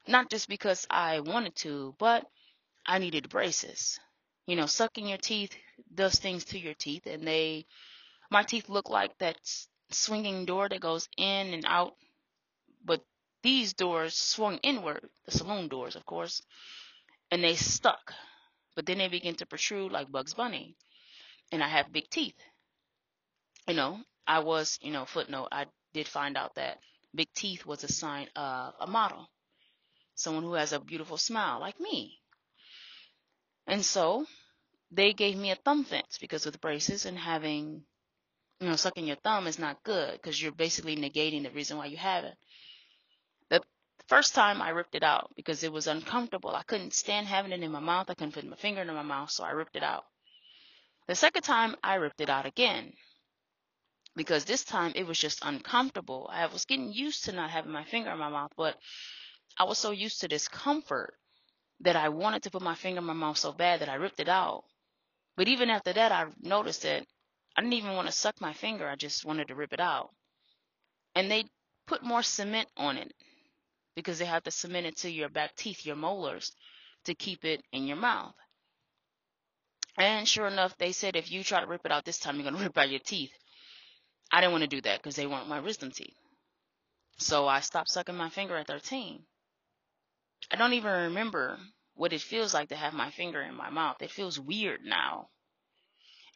not 0.09 0.29
just 0.29 0.49
because 0.49 0.85
I 0.91 1.21
wanted 1.21 1.55
to, 1.59 1.95
but 2.01 2.27
I 2.85 2.99
needed 2.99 3.29
braces. 3.29 4.01
You 4.47 4.57
know, 4.57 4.67
sucking 4.67 5.07
your 5.07 5.19
teeth 5.19 5.55
does 5.95 6.17
things 6.19 6.47
to 6.47 6.59
your 6.59 6.75
teeth, 6.75 7.07
and 7.07 7.23
they, 7.23 7.65
my 8.29 8.43
teeth 8.43 8.69
look 8.69 8.91
like 8.91 9.17
that 9.19 9.37
swinging 9.93 10.45
door 10.45 10.69
that 10.69 10.81
goes 10.81 11.09
in 11.17 11.55
and 11.55 11.65
out, 11.65 11.95
but 12.85 13.05
these 13.45 13.73
doors 13.73 14.15
swung 14.15 14.59
inward, 14.65 15.09
the 15.27 15.31
saloon 15.31 15.69
doors, 15.69 15.95
of 15.95 16.05
course, 16.07 16.43
and 17.31 17.45
they 17.45 17.55
stuck. 17.55 18.13
But 18.75 18.85
then 18.85 18.99
they 18.99 19.07
begin 19.09 19.37
to 19.37 19.47
protrude 19.47 19.93
like 19.93 20.11
Bugs 20.11 20.35
Bunny. 20.35 20.77
And 21.53 21.63
I 21.63 21.69
have 21.69 21.93
big 21.93 22.11
teeth. 22.11 22.37
You 23.67 23.75
know, 23.75 24.01
I 24.27 24.41
was, 24.41 24.79
you 24.83 24.93
know, 24.93 25.05
footnote, 25.05 25.49
I 25.53 25.67
did 25.93 26.09
find 26.09 26.37
out 26.37 26.55
that 26.57 26.79
big 27.15 27.29
teeth 27.35 27.67
was 27.67 27.85
a 27.85 27.93
sign 27.93 28.29
of 28.37 28.75
a 28.81 28.87
model, 28.87 29.29
someone 30.15 30.45
who 30.45 30.55
has 30.55 30.73
a 30.73 30.81
beautiful 30.81 31.17
smile 31.17 31.61
like 31.61 31.81
me. 31.81 32.19
And 33.67 33.85
so 33.85 34.27
they 34.91 35.13
gave 35.13 35.37
me 35.37 35.51
a 35.51 35.57
thumb 35.57 35.85
fence 35.85 36.19
because 36.21 36.47
with 36.47 36.61
braces 36.61 37.05
and 37.07 37.19
having, 37.19 37.83
you 38.61 38.69
know, 38.69 38.77
sucking 38.77 39.07
your 39.07 39.17
thumb 39.17 39.47
is 39.47 39.59
not 39.59 39.83
good 39.83 40.13
because 40.13 40.41
you're 40.41 40.53
basically 40.53 40.97
negating 40.97 41.43
the 41.43 41.51
reason 41.51 41.77
why 41.77 41.87
you 41.87 41.97
have 41.99 42.25
it. 42.25 42.35
The 43.51 43.61
first 44.09 44.35
time 44.35 44.63
I 44.63 44.71
ripped 44.71 44.95
it 44.95 45.03
out 45.03 45.31
because 45.37 45.63
it 45.63 45.73
was 45.73 45.87
uncomfortable. 45.87 46.51
I 46.51 46.63
couldn't 46.63 46.95
stand 46.95 47.27
having 47.27 47.53
it 47.53 47.63
in 47.63 47.71
my 47.73 47.81
mouth. 47.81 48.09
I 48.09 48.15
couldn't 48.15 48.33
put 48.33 48.47
my 48.47 48.57
finger 48.57 48.81
in 48.83 48.89
my 48.89 49.03
mouth, 49.03 49.31
so 49.31 49.45
I 49.45 49.51
ripped 49.51 49.77
it 49.77 49.83
out. 49.83 50.05
The 51.09 51.15
second 51.15 51.43
time 51.43 51.75
I 51.83 51.95
ripped 51.95 52.21
it 52.21 52.29
out 52.29 52.45
again 52.47 52.93
because 54.15 54.45
this 54.45 54.65
time 54.65 54.93
it 54.95 55.07
was 55.07 55.19
just 55.19 55.41
uncomfortable. 55.43 56.29
I 56.31 56.47
was 56.47 56.67
getting 56.67 56.93
used 56.93 57.25
to 57.25 57.33
not 57.33 57.51
having 57.51 57.73
my 57.73 57.85
finger 57.85 58.11
in 58.11 58.19
my 58.19 58.29
mouth, 58.29 58.53
but 58.57 58.77
I 59.59 59.65
was 59.65 59.79
so 59.79 59.91
used 59.91 60.21
to 60.21 60.29
this 60.29 60.49
comfort 60.49 61.15
that 61.81 61.97
I 61.97 62.11
wanted 62.11 62.43
to 62.43 62.51
put 62.51 62.63
my 62.63 62.75
finger 62.75 62.99
in 62.99 63.05
my 63.05 63.15
mouth 63.15 63.39
so 63.39 63.53
bad 63.53 63.81
that 63.81 63.89
I 63.89 63.95
ripped 63.95 64.21
it 64.21 64.29
out. 64.29 64.65
But 65.37 65.49
even 65.49 65.71
after 65.71 65.93
that, 65.93 66.13
I 66.13 66.27
noticed 66.43 66.83
that 66.83 67.07
I 67.57 67.61
didn't 67.63 67.75
even 67.75 67.95
want 67.95 68.07
to 68.09 68.13
suck 68.13 68.41
my 68.41 68.53
finger. 68.53 68.87
I 68.87 68.97
just 68.97 69.25
wanted 69.25 69.49
to 69.49 69.55
rip 69.55 69.73
it 69.73 69.81
out. 69.81 70.11
And 71.15 71.31
they 71.31 71.45
put 71.87 72.03
more 72.03 72.23
cement 72.23 72.69
on 72.77 72.99
it 72.99 73.15
because 73.97 74.19
they 74.19 74.27
have 74.27 74.43
to 74.43 74.51
cement 74.51 74.87
it 74.87 74.99
to 74.99 75.11
your 75.11 75.29
back 75.29 75.57
teeth, 75.57 75.87
your 75.87 75.97
molars, 75.97 76.53
to 77.05 77.15
keep 77.15 77.45
it 77.45 77.63
in 77.73 77.87
your 77.87 77.97
mouth. 77.97 78.35
And 79.99 80.29
sure 80.29 80.47
enough, 80.47 80.79
they 80.79 80.93
said 80.93 81.17
if 81.17 81.31
you 81.31 81.43
try 81.43 81.61
to 81.61 81.67
rip 81.67 81.85
it 81.85 81.91
out 81.93 82.05
this 82.05 82.19
time, 82.19 82.37
you're 82.37 82.45
going 82.45 82.57
to 82.59 82.63
rip 82.63 82.79
out 82.79 82.89
your 82.89 83.01
teeth. 83.01 83.33
I 84.33 84.41
didn't 84.41 84.53
want 84.53 84.63
to 84.63 84.69
do 84.69 84.81
that 84.83 84.99
because 85.03 85.17
they 85.17 85.27
weren't 85.27 85.49
my 85.49 85.61
wisdom 85.61 85.91
teeth. 85.91 86.15
So 87.19 87.49
I 87.49 87.61
stopped 87.61 87.91
sucking 87.91 88.15
my 88.15 88.31
finger 88.31 88.57
at 88.57 88.69
13. 88.69 89.21
I 90.53 90.57
don't 90.57 90.75
even 90.75 90.93
remember 90.93 91.59
what 91.95 92.13
it 92.13 92.21
feels 92.21 92.55
like 92.55 92.69
to 92.69 92.77
have 92.77 92.95
my 92.95 93.11
finger 93.11 93.43
in 93.43 93.55
my 93.55 93.71
mouth. 93.71 93.97
It 94.01 94.13
feels 94.13 94.39
weird 94.39 94.85
now. 94.85 95.29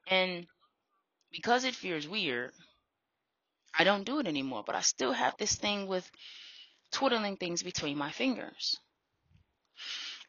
And 0.08 0.46
because 1.30 1.64
it 1.64 1.74
feels 1.74 2.08
weird, 2.08 2.50
I 3.78 3.84
don't 3.84 4.04
do 4.04 4.18
it 4.18 4.26
anymore. 4.26 4.64
But 4.66 4.74
I 4.74 4.80
still 4.80 5.12
have 5.12 5.36
this 5.38 5.54
thing 5.54 5.86
with 5.86 6.10
twiddling 6.90 7.36
things 7.36 7.62
between 7.62 7.96
my 7.96 8.10
fingers. 8.10 8.76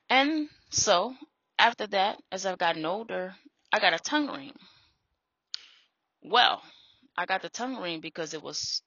And 0.09 0.49
so 0.69 1.15
after 1.63 1.87
that, 1.87 2.21
as 2.29 2.45
I've 2.45 2.57
gotten 2.57 2.85
older, 2.85 3.33
I 3.71 3.79
got 3.79 3.93
a 3.93 3.97
tongue 3.97 4.29
ring. 4.29 4.51
Well, 6.21 6.61
I 7.15 7.25
got 7.25 7.41
the 7.41 7.47
tongue 7.47 7.77
ring 7.77 8.01
because 8.01 8.33
it 8.33 8.43
was 8.43 8.81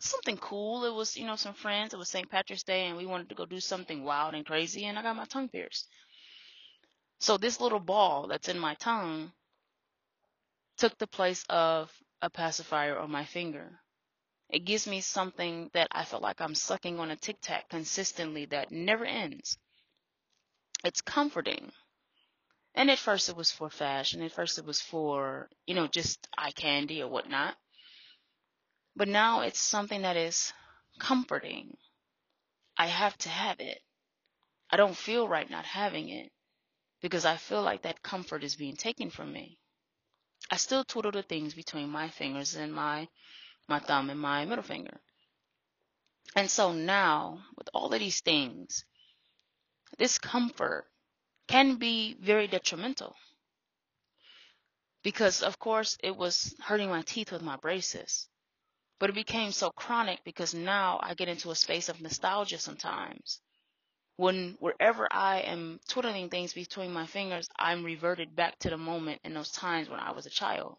something 0.00 0.38
cool. 0.38 0.86
It 0.86 0.94
was, 0.94 1.14
you 1.14 1.26
know, 1.26 1.36
some 1.36 1.52
friends. 1.52 1.92
It 1.92 1.98
was 1.98 2.08
St. 2.08 2.30
Patrick's 2.30 2.62
Day 2.62 2.86
and 2.86 2.96
we 2.96 3.04
wanted 3.04 3.28
to 3.28 3.34
go 3.34 3.44
do 3.44 3.60
something 3.60 4.02
wild 4.02 4.34
and 4.34 4.46
crazy 4.46 4.86
and 4.86 4.98
I 4.98 5.02
got 5.02 5.14
my 5.14 5.26
tongue 5.26 5.50
pierced. 5.50 5.88
So 7.20 7.36
this 7.36 7.60
little 7.60 7.80
ball 7.80 8.28
that's 8.28 8.48
in 8.48 8.58
my 8.58 8.74
tongue 8.76 9.30
took 10.78 10.96
the 10.96 11.06
place 11.06 11.44
of 11.50 11.92
a 12.22 12.30
pacifier 12.30 12.98
on 12.98 13.10
my 13.10 13.26
finger. 13.26 13.78
It 14.48 14.64
gives 14.64 14.86
me 14.86 15.02
something 15.02 15.68
that 15.74 15.88
I 15.92 16.04
feel 16.04 16.20
like 16.20 16.40
I'm 16.40 16.54
sucking 16.54 16.98
on 16.98 17.10
a 17.10 17.16
tic 17.16 17.36
tac 17.42 17.68
consistently 17.68 18.46
that 18.46 18.72
never 18.72 19.04
ends. 19.04 19.58
It's 20.82 21.02
comforting. 21.02 21.72
And 22.76 22.90
at 22.90 22.98
first 22.98 23.30
it 23.30 23.36
was 23.36 23.50
for 23.50 23.70
fashion. 23.70 24.22
At 24.22 24.32
first 24.32 24.58
it 24.58 24.66
was 24.66 24.82
for, 24.82 25.48
you 25.66 25.74
know, 25.74 25.86
just 25.86 26.28
eye 26.36 26.52
candy 26.52 27.02
or 27.02 27.08
whatnot. 27.08 27.56
But 28.94 29.08
now 29.08 29.40
it's 29.40 29.58
something 29.58 30.02
that 30.02 30.16
is 30.16 30.52
comforting. 30.98 31.76
I 32.76 32.86
have 32.86 33.16
to 33.18 33.30
have 33.30 33.60
it. 33.60 33.80
I 34.70 34.76
don't 34.76 34.96
feel 34.96 35.26
right 35.26 35.48
not 35.48 35.64
having 35.64 36.10
it 36.10 36.30
because 37.00 37.24
I 37.24 37.36
feel 37.36 37.62
like 37.62 37.82
that 37.82 38.02
comfort 38.02 38.44
is 38.44 38.56
being 38.56 38.76
taken 38.76 39.10
from 39.10 39.32
me. 39.32 39.58
I 40.50 40.56
still 40.56 40.84
twiddle 40.84 41.12
the 41.12 41.22
things 41.22 41.54
between 41.54 41.88
my 41.88 42.08
fingers 42.10 42.56
and 42.56 42.72
my 42.72 43.08
my 43.68 43.78
thumb 43.78 44.10
and 44.10 44.20
my 44.20 44.44
middle 44.44 44.62
finger. 44.62 45.00
And 46.36 46.50
so 46.50 46.72
now, 46.72 47.40
with 47.56 47.68
all 47.72 47.92
of 47.92 47.98
these 47.98 48.20
things, 48.20 48.84
this 49.98 50.18
comfort 50.18 50.86
can 51.48 51.76
be 51.76 52.16
very 52.20 52.46
detrimental. 52.46 53.16
Because, 55.02 55.42
of 55.42 55.58
course, 55.58 55.96
it 56.02 56.16
was 56.16 56.54
hurting 56.60 56.88
my 56.88 57.02
teeth 57.02 57.32
with 57.32 57.42
my 57.42 57.56
braces. 57.56 58.28
But 58.98 59.10
it 59.10 59.14
became 59.14 59.52
so 59.52 59.70
chronic 59.70 60.20
because 60.24 60.54
now 60.54 60.98
I 61.02 61.14
get 61.14 61.28
into 61.28 61.50
a 61.50 61.54
space 61.54 61.88
of 61.88 62.00
nostalgia 62.00 62.58
sometimes. 62.58 63.40
When 64.16 64.56
wherever 64.60 65.06
I 65.10 65.40
am 65.40 65.80
twiddling 65.88 66.30
things 66.30 66.54
between 66.54 66.92
my 66.92 67.06
fingers, 67.06 67.48
I'm 67.58 67.84
reverted 67.84 68.34
back 68.34 68.58
to 68.60 68.70
the 68.70 68.78
moment 68.78 69.20
in 69.24 69.34
those 69.34 69.52
times 69.52 69.90
when 69.90 70.00
I 70.00 70.12
was 70.12 70.26
a 70.26 70.30
child. 70.30 70.76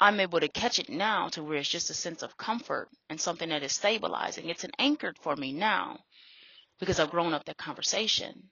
I'm 0.00 0.20
able 0.20 0.40
to 0.40 0.48
catch 0.48 0.78
it 0.78 0.88
now 0.88 1.28
to 1.30 1.42
where 1.42 1.58
it's 1.58 1.68
just 1.68 1.90
a 1.90 1.94
sense 1.94 2.22
of 2.22 2.36
comfort 2.36 2.88
and 3.10 3.20
something 3.20 3.50
that 3.50 3.62
is 3.62 3.72
stabilizing. 3.72 4.48
It's 4.48 4.64
an 4.64 4.72
anchored 4.78 5.18
for 5.22 5.36
me 5.36 5.52
now 5.52 6.00
because 6.80 7.00
I've 7.00 7.10
grown 7.10 7.34
up 7.34 7.44
that 7.46 7.58
conversation. 7.58 8.50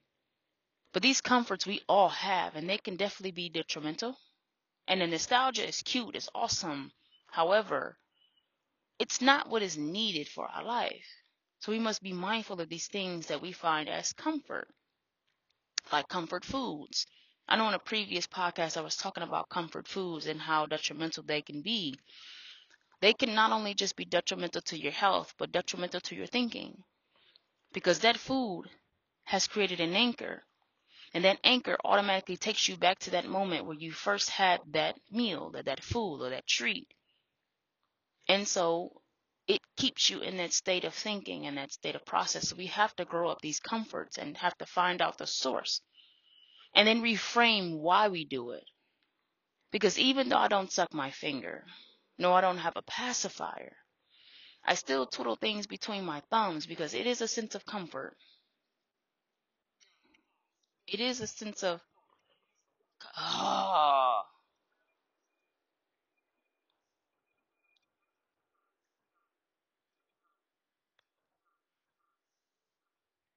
But 0.92 1.02
these 1.02 1.20
comforts 1.20 1.66
we 1.66 1.82
all 1.88 2.10
have, 2.10 2.54
and 2.54 2.68
they 2.68 2.78
can 2.78 2.96
definitely 2.96 3.32
be 3.32 3.48
detrimental. 3.48 4.18
And 4.86 5.00
the 5.00 5.06
nostalgia 5.06 5.66
is 5.66 5.82
cute, 5.82 6.14
it's 6.16 6.28
awesome. 6.34 6.92
However, 7.28 7.98
it's 8.98 9.20
not 9.20 9.48
what 9.48 9.62
is 9.62 9.78
needed 9.78 10.28
for 10.28 10.46
our 10.48 10.62
life. 10.62 11.08
So 11.60 11.72
we 11.72 11.78
must 11.78 12.02
be 12.02 12.12
mindful 12.12 12.60
of 12.60 12.68
these 12.68 12.88
things 12.88 13.26
that 13.28 13.40
we 13.40 13.52
find 13.52 13.88
as 13.88 14.12
comfort, 14.12 14.68
like 15.90 16.08
comfort 16.08 16.44
foods. 16.44 17.06
I 17.48 17.56
know 17.56 17.68
in 17.68 17.74
a 17.74 17.78
previous 17.78 18.26
podcast 18.26 18.76
I 18.76 18.82
was 18.82 18.96
talking 18.96 19.22
about 19.22 19.48
comfort 19.48 19.88
foods 19.88 20.26
and 20.26 20.40
how 20.40 20.66
detrimental 20.66 21.22
they 21.22 21.40
can 21.40 21.62
be. 21.62 21.98
They 23.00 23.12
can 23.14 23.34
not 23.34 23.50
only 23.50 23.74
just 23.74 23.96
be 23.96 24.04
detrimental 24.04 24.62
to 24.62 24.78
your 24.78 24.92
health, 24.92 25.34
but 25.38 25.52
detrimental 25.52 26.00
to 26.02 26.14
your 26.14 26.26
thinking. 26.26 26.84
Because 27.72 28.00
that 28.00 28.16
food 28.16 28.70
has 29.24 29.48
created 29.48 29.80
an 29.80 29.94
anchor. 29.94 30.44
And 31.14 31.24
that 31.24 31.40
anchor 31.44 31.76
automatically 31.84 32.36
takes 32.36 32.68
you 32.68 32.76
back 32.76 32.98
to 33.00 33.10
that 33.10 33.26
moment 33.26 33.66
where 33.66 33.76
you 33.76 33.92
first 33.92 34.30
had 34.30 34.60
that 34.72 34.96
meal, 35.10 35.50
that, 35.50 35.66
that 35.66 35.82
food, 35.82 36.22
or 36.22 36.30
that 36.30 36.46
treat. 36.46 36.88
And 38.28 38.48
so 38.48 39.02
it 39.46 39.60
keeps 39.76 40.08
you 40.08 40.20
in 40.20 40.38
that 40.38 40.52
state 40.52 40.84
of 40.84 40.94
thinking 40.94 41.46
and 41.46 41.58
that 41.58 41.72
state 41.72 41.94
of 41.94 42.06
process. 42.06 42.48
So 42.48 42.56
we 42.56 42.66
have 42.66 42.94
to 42.96 43.04
grow 43.04 43.28
up 43.28 43.40
these 43.40 43.60
comforts 43.60 44.16
and 44.16 44.36
have 44.38 44.56
to 44.58 44.66
find 44.66 45.02
out 45.02 45.18
the 45.18 45.26
source 45.26 45.82
and 46.74 46.88
then 46.88 47.02
reframe 47.02 47.78
why 47.78 48.08
we 48.08 48.24
do 48.24 48.52
it. 48.52 48.64
Because 49.70 49.98
even 49.98 50.28
though 50.28 50.38
I 50.38 50.48
don't 50.48 50.72
suck 50.72 50.92
my 50.92 51.10
finger, 51.10 51.64
no, 52.18 52.32
I 52.32 52.40
don't 52.40 52.58
have 52.58 52.74
a 52.76 52.82
pacifier, 52.82 53.76
I 54.64 54.74
still 54.74 55.06
twiddle 55.06 55.36
things 55.36 55.66
between 55.66 56.04
my 56.04 56.22
thumbs 56.30 56.66
because 56.66 56.94
it 56.94 57.06
is 57.06 57.20
a 57.20 57.28
sense 57.28 57.54
of 57.54 57.66
comfort. 57.66 58.16
It 60.88 61.00
is 61.00 61.20
a 61.20 61.26
sense 61.26 61.62
of, 61.64 61.80
ah. 63.16 64.24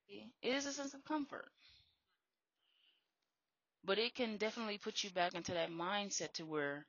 It 0.09 0.55
is 0.55 0.65
a 0.67 0.73
sense 0.73 0.93
of 0.93 1.03
comfort. 1.05 1.51
But 3.85 3.99
it 3.99 4.15
can 4.15 4.37
definitely 4.37 4.77
put 4.79 5.03
you 5.03 5.11
back 5.11 5.35
into 5.35 5.53
that 5.53 5.71
mindset 5.71 6.33
to 6.33 6.45
where 6.45 6.85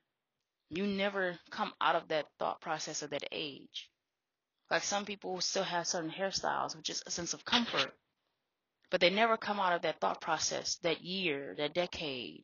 you 0.69 0.87
never 0.87 1.39
come 1.51 1.73
out 1.81 1.95
of 1.95 2.09
that 2.09 2.27
thought 2.39 2.61
process 2.61 3.01
of 3.03 3.11
that 3.11 3.25
age. 3.31 3.89
Like 4.71 4.83
some 4.83 5.05
people 5.05 5.41
still 5.41 5.63
have 5.63 5.87
certain 5.87 6.11
hairstyles, 6.11 6.75
which 6.77 6.89
is 6.89 7.03
a 7.07 7.11
sense 7.11 7.33
of 7.33 7.45
comfort, 7.45 7.93
but 8.89 9.01
they 9.01 9.09
never 9.09 9.37
come 9.37 9.59
out 9.59 9.73
of 9.73 9.81
that 9.81 9.99
thought 9.99 10.21
process, 10.21 10.75
that 10.83 11.01
year, 11.01 11.55
that 11.57 11.73
decade, 11.73 12.43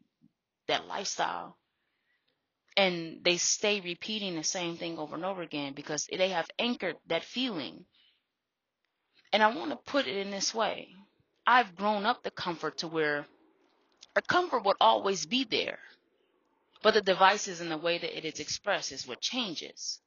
that 0.67 0.88
lifestyle. 0.88 1.58
And 2.75 3.23
they 3.23 3.38
stay 3.38 3.79
repeating 3.82 4.36
the 4.36 4.43
same 4.43 4.77
thing 4.77 4.97
over 4.97 5.15
and 5.15 5.25
over 5.25 5.41
again 5.41 5.73
because 5.73 6.08
they 6.08 6.29
have 6.29 6.49
anchored 6.58 6.97
that 7.08 7.23
feeling. 7.23 7.86
And 9.32 9.43
I 9.43 9.56
want 9.56 9.71
to 9.71 9.91
put 9.91 10.08
it 10.08 10.17
in 10.17 10.32
this 10.32 10.53
way. 10.53 10.89
I've 11.45 11.75
grown 11.75 12.06
up 12.06 12.23
the 12.23 12.32
comfort 12.32 12.79
to 12.79 12.88
where 12.88 13.25
our 14.15 14.21
comfort 14.21 14.65
would 14.65 14.77
always 14.79 15.25
be 15.25 15.43
there, 15.43 15.79
but 16.84 16.93
the 16.93 17.01
devices 17.01 17.62
and 17.62 17.71
the 17.71 17.77
way 17.77 17.97
that 17.97 18.17
it 18.17 18.25
is 18.25 18.39
expressed 18.39 18.91
is 18.91 19.08
what 19.08 19.21
changes. 19.21 19.99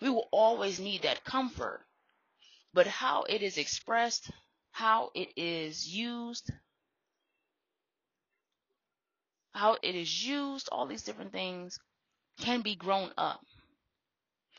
We 0.00 0.08
will 0.08 0.28
always 0.32 0.80
need 0.80 1.02
that 1.02 1.24
comfort, 1.24 1.84
but 2.72 2.86
how 2.86 3.24
it 3.24 3.42
is 3.42 3.58
expressed, 3.58 4.30
how 4.74 5.08
it 5.14 5.28
is 5.36 5.86
used, 5.88 6.50
how 9.52 9.76
it 9.80 9.94
is 9.94 10.26
used, 10.26 10.68
all 10.72 10.84
these 10.84 11.04
different 11.04 11.30
things 11.30 11.78
can 12.40 12.60
be 12.60 12.74
grown 12.74 13.08
up. 13.16 13.40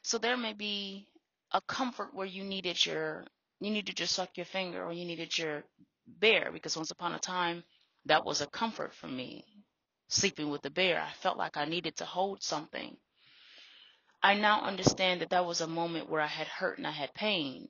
So 0.04 0.18
there 0.18 0.38
may 0.38 0.54
be 0.54 1.10
a 1.52 1.60
comfort 1.60 2.14
where 2.14 2.26
you 2.26 2.46
needed 2.46 2.86
your 2.86 3.26
you 3.60 3.72
needed 3.72 3.98
to 3.98 4.08
suck 4.08 4.30
your 4.38 4.46
finger 4.46 4.86
or 4.86 4.94
you 4.94 5.04
needed 5.04 5.38
your 5.38 5.64
bear 6.08 6.50
because 6.54 6.78
once 6.78 6.92
upon 6.92 7.14
a 7.14 7.20
time 7.20 7.66
that 8.06 8.24
was 8.24 8.40
a 8.40 8.48
comfort 8.48 8.94
for 8.94 9.08
me. 9.08 9.44
Sleeping 10.08 10.50
with 10.50 10.62
the 10.62 10.70
bear, 10.70 11.02
I 11.02 11.12
felt 11.22 11.38
like 11.38 11.58
I 11.58 11.66
needed 11.66 11.98
to 11.98 12.06
hold 12.06 12.42
something. 12.42 12.96
I 14.24 14.36
now 14.36 14.62
understand 14.62 15.20
that 15.20 15.32
that 15.32 15.46
was 15.46 15.60
a 15.60 15.68
moment 15.68 16.10
where 16.10 16.22
I 16.22 16.28
had 16.28 16.48
hurt 16.48 16.78
and 16.78 16.88
I 16.88 16.92
had 16.92 17.14
pain, 17.14 17.68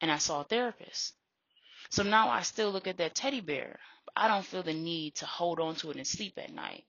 and 0.00 0.10
I 0.10 0.16
saw 0.18 0.40
a 0.40 0.44
therapist. 0.44 1.12
So 1.90 2.02
now 2.02 2.28
I 2.30 2.42
still 2.42 2.70
look 2.70 2.86
at 2.86 2.98
that 2.98 3.14
teddy 3.14 3.40
bear, 3.40 3.78
but 4.04 4.14
I 4.16 4.28
don't 4.28 4.44
feel 4.44 4.62
the 4.62 4.74
need 4.74 5.16
to 5.16 5.26
hold 5.26 5.60
on 5.60 5.74
to 5.76 5.90
it 5.90 5.96
and 5.96 6.06
sleep 6.06 6.34
at 6.38 6.52
night. 6.52 6.84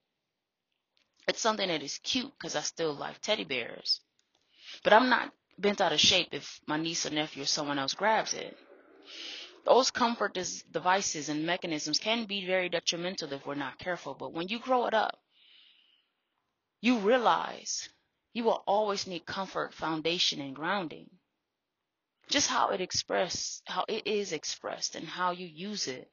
It's 1.27 1.41
something 1.41 1.67
that 1.67 1.83
is 1.83 1.99
cute 2.03 2.31
because 2.37 2.55
I 2.55 2.61
still 2.61 2.93
like 2.93 3.19
teddy 3.21 3.43
bears. 3.43 4.01
But 4.83 4.93
I'm 4.93 5.09
not 5.09 5.33
bent 5.57 5.81
out 5.81 5.93
of 5.93 5.99
shape 5.99 6.29
if 6.31 6.59
my 6.67 6.77
niece 6.77 7.05
or 7.05 7.09
nephew 7.09 7.43
or 7.43 7.47
someone 7.47 7.79
else 7.79 7.93
grabs 7.93 8.33
it. 8.33 8.57
Those 9.65 9.91
comfort 9.91 10.37
devices 10.71 11.29
and 11.29 11.45
mechanisms 11.45 11.99
can 11.99 12.25
be 12.25 12.45
very 12.45 12.69
detrimental 12.69 13.33
if 13.33 13.45
we're 13.45 13.55
not 13.55 13.79
careful. 13.79 14.13
But 14.13 14.33
when 14.33 14.47
you 14.47 14.59
grow 14.59 14.85
it 14.85 14.93
up, 14.93 15.19
you 16.81 16.99
realize 16.99 17.89
you 18.33 18.43
will 18.45 18.63
always 18.65 19.07
need 19.07 19.25
comfort, 19.25 19.73
foundation, 19.73 20.39
and 20.39 20.55
grounding. 20.55 21.09
Just 22.29 22.47
how 22.49 22.69
it 22.69 22.81
express 22.81 23.61
how 23.65 23.85
it 23.87 24.07
is 24.07 24.33
expressed 24.33 24.95
and 24.95 25.07
how 25.07 25.31
you 25.31 25.47
use 25.47 25.87
it 25.87 26.09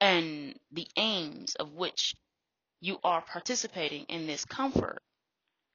and 0.00 0.58
the 0.72 0.86
aims 0.96 1.54
of 1.56 1.72
which 1.72 2.14
you 2.80 2.98
are 3.02 3.22
participating 3.22 4.04
in 4.04 4.26
this 4.26 4.44
comfort. 4.44 4.98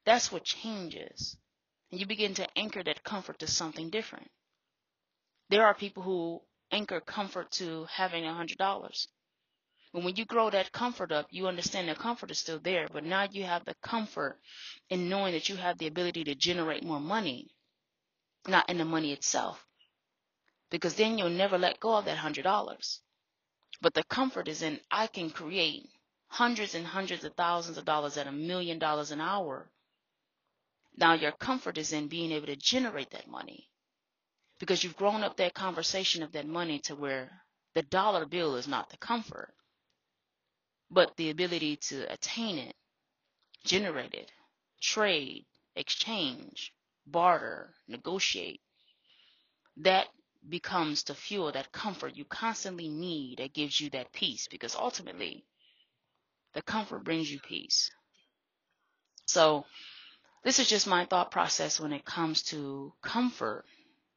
That's 0.05 0.31
what 0.31 0.43
changes. 0.43 1.37
And 1.91 1.99
you 1.99 2.05
begin 2.05 2.33
to 2.35 2.47
anchor 2.57 2.83
that 2.83 3.03
comfort 3.03 3.39
to 3.39 3.47
something 3.47 3.89
different. 3.89 4.29
There 5.49 5.65
are 5.65 5.73
people 5.73 6.03
who 6.03 6.41
anchor 6.71 7.01
comfort 7.01 7.51
to 7.53 7.85
having 7.91 8.25
a 8.25 8.33
hundred 8.33 8.57
dollars. 8.57 9.07
And 9.93 10.05
when 10.05 10.15
you 10.15 10.25
grow 10.25 10.49
that 10.49 10.71
comfort 10.71 11.11
up, 11.11 11.27
you 11.31 11.47
understand 11.47 11.89
that 11.89 11.99
comfort 11.99 12.31
is 12.31 12.39
still 12.39 12.59
there, 12.59 12.87
but 12.91 13.03
now 13.03 13.27
you 13.29 13.43
have 13.43 13.65
the 13.65 13.75
comfort 13.83 14.39
in 14.89 15.09
knowing 15.09 15.33
that 15.33 15.49
you 15.49 15.57
have 15.57 15.77
the 15.77 15.87
ability 15.87 16.23
to 16.25 16.35
generate 16.35 16.83
more 16.83 17.01
money, 17.01 17.49
not 18.47 18.69
in 18.69 18.77
the 18.77 18.85
money 18.85 19.13
itself. 19.13 19.65
Because 20.71 20.95
then 20.95 21.17
you'll 21.17 21.29
never 21.29 21.57
let 21.57 21.79
go 21.79 21.95
of 21.97 22.05
that 22.05 22.17
hundred 22.17 22.43
dollars. 22.43 23.01
But 23.81 23.93
the 23.93 24.03
comfort 24.05 24.47
is 24.47 24.61
in 24.61 24.79
I 24.91 25.07
can 25.07 25.29
create 25.31 25.89
hundreds 26.29 26.75
and 26.75 26.85
hundreds 26.85 27.23
of 27.25 27.33
thousands 27.35 27.77
of 27.77 27.85
dollars 27.85 28.17
at 28.17 28.27
a 28.27 28.31
million 28.31 28.79
dollars 28.79 29.11
an 29.11 29.21
hour. 29.21 29.69
Now 30.97 31.13
your 31.13 31.33
comfort 31.33 31.77
is 31.77 31.93
in 31.93 32.07
being 32.07 32.31
able 32.31 32.47
to 32.47 32.55
generate 32.55 33.11
that 33.11 33.27
money. 33.29 33.69
Because 34.59 34.83
you've 34.83 34.97
grown 34.97 35.23
up 35.23 35.37
that 35.37 35.53
conversation 35.55 36.23
of 36.23 36.33
that 36.33 36.47
money 36.47 36.79
to 36.81 36.95
where 36.95 37.31
the 37.75 37.83
dollar 37.83 38.25
bill 38.25 38.55
is 38.57 38.67
not 38.67 38.89
the 38.89 38.97
comfort 38.97 39.53
but 40.91 41.15
the 41.17 41.29
ability 41.31 41.77
to 41.77 42.11
attain 42.13 42.57
it, 42.57 42.75
generate 43.65 44.13
it, 44.13 44.31
trade, 44.81 45.45
exchange, 45.75 46.73
barter, 47.05 47.73
negotiate, 47.87 48.61
that 49.77 50.07
becomes 50.47 51.03
the 51.03 51.15
fuel, 51.15 51.51
that 51.51 51.71
comfort 51.71 52.15
you 52.15 52.25
constantly 52.25 52.89
need 52.89 53.39
that 53.39 53.53
gives 53.53 53.79
you 53.79 53.89
that 53.91 54.11
peace 54.11 54.47
because 54.49 54.75
ultimately 54.75 55.45
the 56.53 56.61
comfort 56.61 57.03
brings 57.03 57.31
you 57.31 57.39
peace. 57.39 57.91
So 59.27 59.65
this 60.43 60.59
is 60.59 60.67
just 60.67 60.87
my 60.87 61.05
thought 61.05 61.31
process 61.31 61.79
when 61.79 61.93
it 61.93 62.05
comes 62.05 62.41
to 62.43 62.93
comfort 63.01 63.65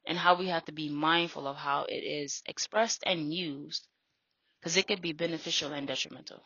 and 0.07 0.17
how 0.17 0.35
we 0.35 0.47
have 0.47 0.65
to 0.65 0.71
be 0.71 0.89
mindful 0.89 1.47
of 1.47 1.55
how 1.55 1.85
it 1.87 2.03
is 2.03 2.41
expressed 2.45 3.03
and 3.05 3.33
used 3.33 3.87
because 4.59 4.77
it 4.77 4.87
could 4.87 5.01
be 5.01 5.13
beneficial 5.13 5.73
and 5.73 5.87
detrimental. 5.87 6.41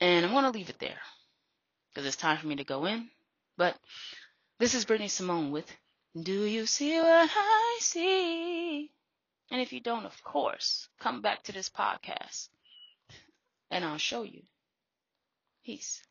And 0.00 0.24
I'm 0.24 0.32
going 0.32 0.44
to 0.44 0.50
leave 0.50 0.70
it 0.70 0.78
there 0.78 1.00
because 1.88 2.06
it's 2.06 2.16
time 2.16 2.38
for 2.38 2.46
me 2.46 2.56
to 2.56 2.64
go 2.64 2.86
in. 2.86 3.08
But 3.56 3.76
this 4.60 4.74
is 4.74 4.84
Brittany 4.84 5.08
Simone 5.08 5.52
with 5.52 5.64
Do 6.22 6.44
You 6.44 6.66
See 6.66 6.94
What 6.98 7.30
I 7.34 7.78
See? 7.80 8.92
And 9.50 9.62
if 9.62 9.72
you 9.72 9.80
don't, 9.80 10.04
of 10.04 10.22
course, 10.22 10.86
come 11.00 11.22
back 11.22 11.42
to 11.44 11.52
this 11.52 11.70
podcast 11.70 12.50
and 13.70 13.86
I'll 13.86 13.96
show 13.96 14.22
you. 14.22 14.42
Peace. 15.64 16.02